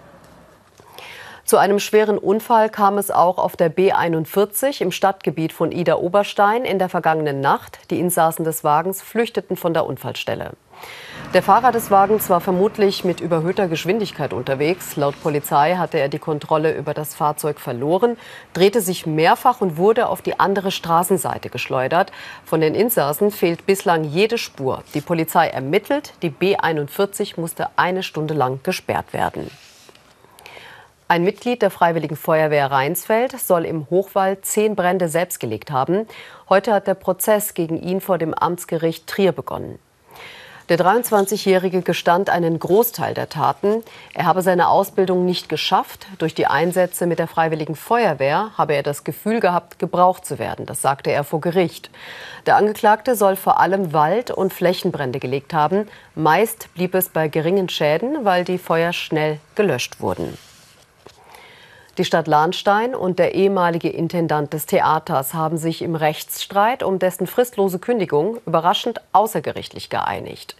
Zu 1.45 1.57
einem 1.57 1.79
schweren 1.79 2.19
Unfall 2.19 2.69
kam 2.69 2.99
es 2.99 3.09
auch 3.09 3.39
auf 3.39 3.57
der 3.57 3.75
B41 3.75 4.81
im 4.81 4.91
Stadtgebiet 4.91 5.51
von 5.51 5.71
Ida 5.71 5.95
Oberstein 5.95 6.63
in 6.63 6.77
der 6.77 6.89
vergangenen 6.89 7.41
Nacht. 7.41 7.79
Die 7.89 7.99
Insassen 7.99 8.43
des 8.43 8.63
Wagens 8.63 9.01
flüchteten 9.01 9.57
von 9.57 9.73
der 9.73 9.87
Unfallstelle. 9.87 10.51
Der 11.35 11.43
Fahrer 11.43 11.71
des 11.71 11.91
Wagens 11.91 12.27
war 12.31 12.41
vermutlich 12.41 13.03
mit 13.03 13.21
überhöhter 13.21 13.67
Geschwindigkeit 13.67 14.33
unterwegs. 14.33 14.95
Laut 14.95 15.13
Polizei 15.21 15.75
hatte 15.75 15.99
er 15.99 16.09
die 16.09 16.17
Kontrolle 16.17 16.75
über 16.75 16.95
das 16.95 17.13
Fahrzeug 17.13 17.59
verloren, 17.59 18.17
drehte 18.53 18.81
sich 18.81 19.05
mehrfach 19.05 19.61
und 19.61 19.77
wurde 19.77 20.09
auf 20.09 20.23
die 20.23 20.39
andere 20.39 20.71
Straßenseite 20.71 21.51
geschleudert. 21.51 22.11
Von 22.45 22.61
den 22.61 22.73
Insassen 22.73 23.29
fehlt 23.29 23.67
bislang 23.67 24.05
jede 24.05 24.39
Spur. 24.39 24.83
Die 24.95 25.01
Polizei 25.01 25.49
ermittelt, 25.49 26.13
die 26.23 26.31
B41 26.31 27.39
musste 27.39 27.67
eine 27.75 28.01
Stunde 28.01 28.33
lang 28.33 28.61
gesperrt 28.63 29.13
werden. 29.13 29.51
Ein 31.07 31.23
Mitglied 31.23 31.61
der 31.61 31.69
Freiwilligen 31.69 32.15
Feuerwehr 32.15 32.71
Rheinsfeld 32.71 33.39
soll 33.39 33.65
im 33.65 33.87
Hochwald 33.91 34.47
zehn 34.47 34.75
Brände 34.75 35.09
selbst 35.09 35.39
gelegt 35.39 35.69
haben. 35.69 36.07
Heute 36.49 36.73
hat 36.73 36.87
der 36.87 36.95
Prozess 36.95 37.53
gegen 37.53 37.79
ihn 37.79 38.01
vor 38.01 38.17
dem 38.17 38.33
Amtsgericht 38.33 39.05
Trier 39.05 39.31
begonnen. 39.31 39.77
Der 40.69 40.77
23-Jährige 40.77 41.81
gestand 41.81 42.29
einen 42.29 42.59
Großteil 42.59 43.15
der 43.15 43.27
Taten. 43.27 43.81
Er 44.13 44.25
habe 44.25 44.43
seine 44.43 44.67
Ausbildung 44.67 45.25
nicht 45.25 45.49
geschafft. 45.49 46.05
Durch 46.19 46.35
die 46.35 46.45
Einsätze 46.45 47.07
mit 47.07 47.17
der 47.17 47.27
Freiwilligen 47.27 47.75
Feuerwehr 47.75 48.51
habe 48.55 48.75
er 48.75 48.83
das 48.83 49.03
Gefühl 49.03 49.39
gehabt, 49.39 49.79
gebraucht 49.79 50.27
zu 50.27 50.37
werden. 50.37 50.67
Das 50.67 50.83
sagte 50.83 51.11
er 51.11 51.23
vor 51.23 51.41
Gericht. 51.41 51.89
Der 52.45 52.55
Angeklagte 52.55 53.15
soll 53.15 53.35
vor 53.35 53.59
allem 53.59 53.93
Wald- 53.93 54.29
und 54.29 54.53
Flächenbrände 54.53 55.17
gelegt 55.17 55.55
haben. 55.55 55.87
Meist 56.13 56.71
blieb 56.75 56.93
es 56.93 57.09
bei 57.09 57.29
geringen 57.29 57.69
Schäden, 57.69 58.23
weil 58.23 58.43
die 58.43 58.59
Feuer 58.59 58.93
schnell 58.93 59.39
gelöscht 59.55 60.01
wurden. 60.01 60.37
Die 61.99 62.05
Stadt 62.05 62.27
Lahnstein 62.27 62.95
und 62.95 63.19
der 63.19 63.35
ehemalige 63.35 63.89
Intendant 63.89 64.53
des 64.53 64.65
Theaters 64.65 65.33
haben 65.33 65.57
sich 65.57 65.81
im 65.81 65.95
Rechtsstreit 65.95 66.81
um 66.81 66.97
dessen 66.97 67.27
fristlose 67.27 67.77
Kündigung 67.77 68.37
überraschend 68.45 69.01
außergerichtlich 69.11 69.89
geeinigt. 69.89 70.55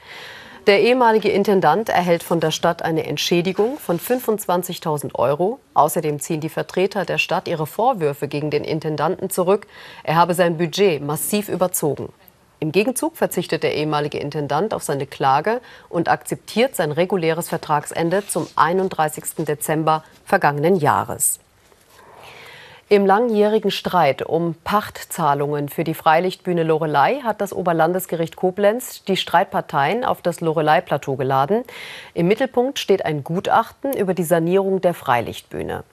Der 0.68 0.82
ehemalige 0.82 1.30
Intendant 1.30 1.88
erhält 1.88 2.24
von 2.24 2.42
der 2.42 2.52
Stadt 2.52 2.82
eine 2.82 3.06
Entschädigung 3.06 3.78
von 3.78 4.02
25.000 4.02 5.16
Euro. 5.16 5.62
Außerdem 5.76 6.20
ziehen 6.20 6.42
die 6.42 6.50
Vertreter 6.50 7.06
der 7.06 7.18
Stadt 7.18 7.48
ihre 7.48 7.68
Vorwürfe 7.68 8.28
gegen 8.28 8.52
den 8.52 8.66
Intendanten 8.66 9.30
zurück. 9.30 9.66
Er 10.04 10.18
habe 10.18 10.34
sein 10.34 10.58
Budget 10.58 11.02
massiv 11.02 11.48
überzogen. 11.48 12.12
Im 12.62 12.74
Gegenzug 12.74 13.16
verzichtet 13.16 13.64
der 13.64 13.76
ehemalige 13.76 14.20
Intendant 14.20 14.74
auf 14.74 14.84
seine 14.84 15.08
Klage 15.08 15.62
und 15.88 16.10
akzeptiert 16.10 16.76
sein 16.76 16.92
reguläres 16.92 17.48
Vertragsende 17.48 18.28
zum 18.28 18.48
31. 18.58 19.46
Dezember 19.46 20.04
vergangenen 20.26 20.76
Jahres. 20.76 21.40
Im 22.92 23.06
langjährigen 23.06 23.70
Streit 23.70 24.24
um 24.24 24.56
Pachtzahlungen 24.64 25.70
für 25.70 25.84
die 25.84 25.94
Freilichtbühne 25.94 26.64
Lorelei 26.64 27.22
hat 27.24 27.40
das 27.40 27.54
Oberlandesgericht 27.54 28.36
Koblenz 28.36 29.04
die 29.04 29.16
Streitparteien 29.16 30.04
auf 30.04 30.24
das 30.24 30.42
Lorelei-Plateau 30.42 31.16
geladen. 31.16 31.64
Im 32.16 32.28
Mittelpunkt 32.28 32.80
steht 32.80 33.06
ein 33.06 33.24
Gutachten 33.24 33.94
über 33.94 34.16
die 34.16 34.24
Sanierung 34.24 34.82
der 34.82 34.96
Freilichtbühne. 34.96 35.84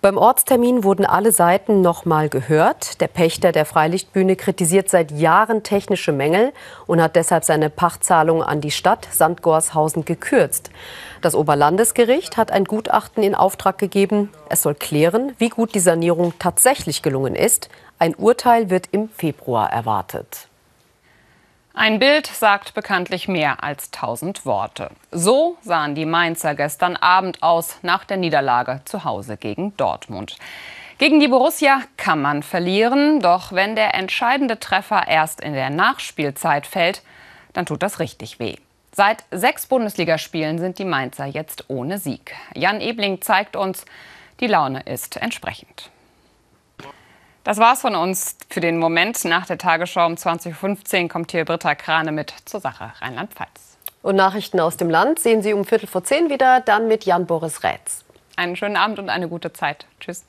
Beim 0.00 0.16
Ortstermin 0.16 0.84
wurden 0.84 1.04
alle 1.04 1.32
Seiten 1.32 1.80
noch 1.80 2.04
mal 2.04 2.28
gehört. 2.28 3.00
Der 3.00 3.08
Pächter 3.08 3.50
der 3.50 3.64
Freilichtbühne 3.64 4.36
kritisiert 4.36 4.88
seit 4.88 5.10
Jahren 5.10 5.64
technische 5.64 6.12
Mängel 6.12 6.52
und 6.86 7.02
hat 7.02 7.16
deshalb 7.16 7.42
seine 7.42 7.68
Pachtzahlung 7.68 8.44
an 8.44 8.60
die 8.60 8.70
Stadt 8.70 9.08
Sandgorshausen 9.10 10.04
gekürzt. 10.04 10.70
Das 11.20 11.34
Oberlandesgericht 11.34 12.36
hat 12.36 12.52
ein 12.52 12.64
Gutachten 12.64 13.24
in 13.24 13.34
Auftrag 13.34 13.78
gegeben. 13.78 14.30
Es 14.48 14.62
soll 14.62 14.76
klären, 14.76 15.32
wie 15.38 15.48
gut 15.48 15.74
die 15.74 15.80
Sanierung 15.80 16.32
tatsächlich 16.38 17.02
gelungen 17.02 17.34
ist. 17.34 17.68
Ein 17.98 18.14
Urteil 18.14 18.70
wird 18.70 18.86
im 18.92 19.08
Februar 19.08 19.72
erwartet. 19.72 20.47
Ein 21.80 22.00
Bild 22.00 22.26
sagt 22.26 22.74
bekanntlich 22.74 23.28
mehr 23.28 23.62
als 23.62 23.92
tausend 23.92 24.44
Worte. 24.44 24.90
So 25.12 25.58
sahen 25.62 25.94
die 25.94 26.06
Mainzer 26.06 26.56
gestern 26.56 26.96
Abend 26.96 27.40
aus 27.40 27.78
nach 27.82 28.04
der 28.04 28.16
Niederlage 28.16 28.80
zu 28.84 29.04
Hause 29.04 29.36
gegen 29.36 29.76
Dortmund. 29.76 30.38
Gegen 30.98 31.20
die 31.20 31.28
Borussia 31.28 31.82
kann 31.96 32.20
man 32.20 32.42
verlieren, 32.42 33.20
doch 33.20 33.52
wenn 33.52 33.76
der 33.76 33.94
entscheidende 33.94 34.58
Treffer 34.58 35.06
erst 35.06 35.40
in 35.40 35.52
der 35.52 35.70
Nachspielzeit 35.70 36.66
fällt, 36.66 37.02
dann 37.52 37.64
tut 37.64 37.84
das 37.84 38.00
richtig 38.00 38.40
weh. 38.40 38.56
Seit 38.90 39.22
sechs 39.30 39.68
Bundesligaspielen 39.68 40.58
sind 40.58 40.80
die 40.80 40.84
Mainzer 40.84 41.26
jetzt 41.26 41.66
ohne 41.68 41.98
Sieg. 41.98 42.34
Jan 42.56 42.80
Ebling 42.80 43.22
zeigt 43.22 43.54
uns, 43.54 43.84
die 44.40 44.48
Laune 44.48 44.80
ist 44.80 45.16
entsprechend. 45.16 45.90
Das 47.44 47.58
war's 47.58 47.80
von 47.80 47.94
uns 47.94 48.36
für 48.50 48.60
den 48.60 48.78
Moment. 48.78 49.24
Nach 49.24 49.46
der 49.46 49.58
Tagesschau 49.58 50.06
um 50.06 50.14
20.15 50.14 51.02
Uhr 51.02 51.08
kommt 51.08 51.30
hier 51.30 51.44
Britta 51.44 51.74
Krane 51.74 52.12
mit 52.12 52.34
zur 52.44 52.60
Sache 52.60 52.92
Rheinland-Pfalz. 53.00 53.78
Und 54.02 54.16
Nachrichten 54.16 54.60
aus 54.60 54.76
dem 54.76 54.90
Land 54.90 55.18
sehen 55.18 55.42
Sie 55.42 55.52
um 55.52 55.64
Viertel 55.64 55.86
vor 55.86 56.04
zehn 56.04 56.30
wieder, 56.30 56.60
dann 56.60 56.88
mit 56.88 57.04
Jan-Boris 57.04 57.62
Rätz. 57.62 58.04
Einen 58.36 58.56
schönen 58.56 58.76
Abend 58.76 58.98
und 58.98 59.08
eine 59.08 59.28
gute 59.28 59.52
Zeit. 59.52 59.86
Tschüss. 60.00 60.24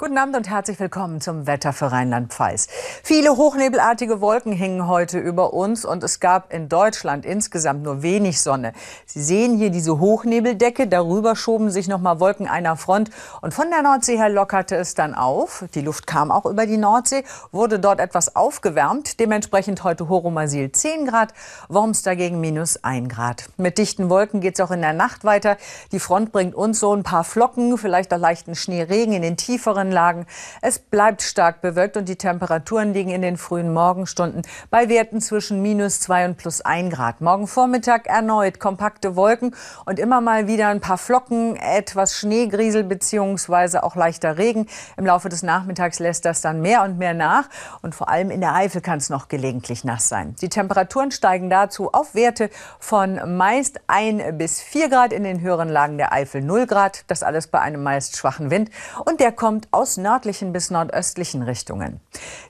Guten 0.00 0.16
Abend 0.16 0.34
und 0.34 0.48
herzlich 0.48 0.80
willkommen 0.80 1.20
zum 1.20 1.46
Wetter 1.46 1.74
für 1.74 1.92
Rheinland-Pfalz. 1.92 2.68
Viele 3.02 3.36
hochnebelartige 3.36 4.22
Wolken 4.22 4.50
hingen 4.50 4.88
heute 4.88 5.18
über 5.18 5.52
uns 5.52 5.84
und 5.84 6.02
es 6.02 6.20
gab 6.20 6.54
in 6.54 6.70
Deutschland 6.70 7.26
insgesamt 7.26 7.82
nur 7.82 8.02
wenig 8.02 8.40
Sonne. 8.40 8.72
Sie 9.04 9.22
sehen 9.22 9.58
hier 9.58 9.68
diese 9.68 9.98
Hochnebeldecke, 10.00 10.86
darüber 10.86 11.36
schoben 11.36 11.70
sich 11.70 11.86
noch 11.86 12.00
mal 12.00 12.18
Wolken 12.18 12.48
einer 12.48 12.76
Front 12.76 13.10
und 13.42 13.52
von 13.52 13.68
der 13.68 13.82
Nordsee 13.82 14.16
her 14.16 14.30
lockerte 14.30 14.74
es 14.74 14.94
dann 14.94 15.14
auf. 15.14 15.66
Die 15.74 15.82
Luft 15.82 16.06
kam 16.06 16.30
auch 16.30 16.46
über 16.46 16.64
die 16.64 16.78
Nordsee, 16.78 17.22
wurde 17.52 17.78
dort 17.78 18.00
etwas 18.00 18.34
aufgewärmt, 18.34 19.20
dementsprechend 19.20 19.84
heute 19.84 20.08
Horomasil 20.08 20.72
10 20.72 21.08
Grad, 21.08 21.34
Worms 21.68 22.00
dagegen 22.00 22.40
minus 22.40 22.82
1 22.82 23.10
Grad. 23.10 23.50
Mit 23.58 23.76
dichten 23.76 24.08
Wolken 24.08 24.40
geht 24.40 24.58
es 24.58 24.64
auch 24.64 24.70
in 24.70 24.80
der 24.80 24.94
Nacht 24.94 25.24
weiter. 25.24 25.58
Die 25.92 26.00
Front 26.00 26.32
bringt 26.32 26.54
uns 26.54 26.80
so 26.80 26.96
ein 26.96 27.02
paar 27.02 27.22
Flocken, 27.22 27.76
vielleicht 27.76 28.14
auch 28.14 28.18
leichten 28.18 28.54
Schneeregen 28.54 29.12
in 29.12 29.20
den 29.20 29.36
tieferen 29.36 29.89
Lagen. 29.90 30.26
Es 30.62 30.78
bleibt 30.78 31.22
stark 31.22 31.60
bewölkt 31.60 31.96
und 31.96 32.08
die 32.08 32.16
Temperaturen 32.16 32.92
liegen 32.92 33.10
in 33.10 33.22
den 33.22 33.36
frühen 33.36 33.72
Morgenstunden 33.72 34.42
bei 34.70 34.88
Werten 34.88 35.20
zwischen 35.20 35.62
minus 35.62 36.00
2 36.00 36.26
und 36.26 36.36
plus 36.36 36.60
1 36.60 36.94
Grad. 36.94 37.20
Morgen 37.20 37.46
Vormittag 37.46 38.06
erneut 38.06 38.60
kompakte 38.60 39.16
Wolken 39.16 39.54
und 39.86 39.98
immer 39.98 40.20
mal 40.20 40.46
wieder 40.46 40.68
ein 40.68 40.80
paar 40.80 40.98
Flocken, 40.98 41.56
etwas 41.56 42.16
Schneegriesel 42.16 42.84
beziehungsweise 42.84 43.82
auch 43.82 43.96
leichter 43.96 44.38
Regen. 44.38 44.66
Im 44.96 45.06
Laufe 45.06 45.28
des 45.28 45.42
Nachmittags 45.42 45.98
lässt 45.98 46.24
das 46.24 46.40
dann 46.40 46.60
mehr 46.60 46.82
und 46.82 46.98
mehr 46.98 47.14
nach 47.14 47.48
und 47.82 47.94
vor 47.94 48.08
allem 48.08 48.30
in 48.30 48.40
der 48.40 48.54
Eifel 48.54 48.80
kann 48.80 48.98
es 48.98 49.10
noch 49.10 49.28
gelegentlich 49.28 49.84
nass 49.84 50.08
sein. 50.08 50.34
Die 50.40 50.48
Temperaturen 50.48 51.10
steigen 51.10 51.50
dazu 51.50 51.92
auf 51.92 52.14
Werte 52.14 52.50
von 52.78 53.36
meist 53.36 53.80
1 53.86 54.38
bis 54.38 54.60
4 54.60 54.88
Grad 54.88 55.12
in 55.12 55.24
den 55.24 55.40
höheren 55.40 55.68
Lagen 55.68 55.98
der 55.98 56.12
Eifel 56.12 56.42
0 56.42 56.66
Grad. 56.66 57.04
Das 57.06 57.22
alles 57.22 57.46
bei 57.46 57.60
einem 57.60 57.82
meist 57.82 58.16
schwachen 58.16 58.50
Wind 58.50 58.70
und 59.04 59.20
der 59.20 59.32
kommt 59.32 59.68
aus 59.70 59.79
aus 59.80 59.96
nördlichen 59.96 60.52
bis 60.52 60.70
nordöstlichen 60.70 61.42
Richtungen. 61.42 62.00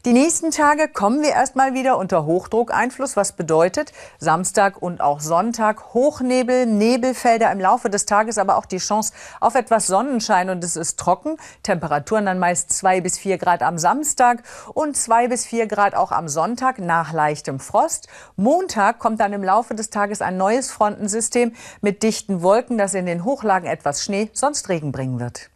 Die 0.05 0.13
nächsten 0.13 0.51
Tage 0.51 0.89
kommen 0.89 1.23
wir 1.23 1.31
erstmal 1.31 1.75
wieder 1.75 1.97
unter 1.97 2.25
Hochdruckeinfluss, 2.27 3.17
was 3.17 3.35
bedeutet 3.35 3.93
Samstag 4.19 4.83
und 4.83 5.01
auch 5.01 5.21
Sonntag 5.21 5.95
Hochnebel, 5.95 6.67
Nebelfelder 6.67 7.53
im 7.53 7.61
Laufe 7.61 7.89
des 7.89 8.05
Tages, 8.05 8.37
aber 8.37 8.57
auch 8.57 8.67
die 8.67 8.79
Chance 8.79 9.13
auf 9.39 9.55
etwas 9.55 9.87
Sonnenschein 9.87 10.51
und 10.51 10.65
es 10.65 10.75
ist 10.75 10.99
trocken. 10.99 11.37
Temperaturen 11.63 12.27
dann 12.27 12.41
meist 12.41 12.73
zwei 12.73 13.01
bis 13.01 13.17
vier 13.17 13.39
Grad 13.39 13.63
am 13.63 13.79
Samstag 13.79 14.43
und 14.75 14.97
zwei 14.97 15.29
bis 15.29 15.47
vier 15.47 15.69
Grad 15.69 15.95
auch 15.95 16.11
am 16.11 16.27
Sonntag 16.27 16.81
nach 16.81 17.13
leichtem 17.13 17.61
Frost. 17.61 18.09
Montag 18.35 18.99
kommt 18.99 19.21
dann 19.21 19.33
im 19.33 19.45
Laufe 19.45 19.77
des 19.77 19.91
Tages 19.91 20.21
ein 20.21 20.37
neues 20.37 20.73
Frontensystem 20.73 21.53
mit 21.81 22.03
dichten 22.03 22.43
Wolken, 22.43 22.77
das 22.77 22.95
in 22.95 23.07
den 23.07 23.25
Hochlagen 23.25 23.69
etwas 23.69 24.03
Schnee, 24.03 24.31
sonst 24.33 24.69
Regen 24.69 24.91
bringen 24.91 25.21
wird. 25.21 25.50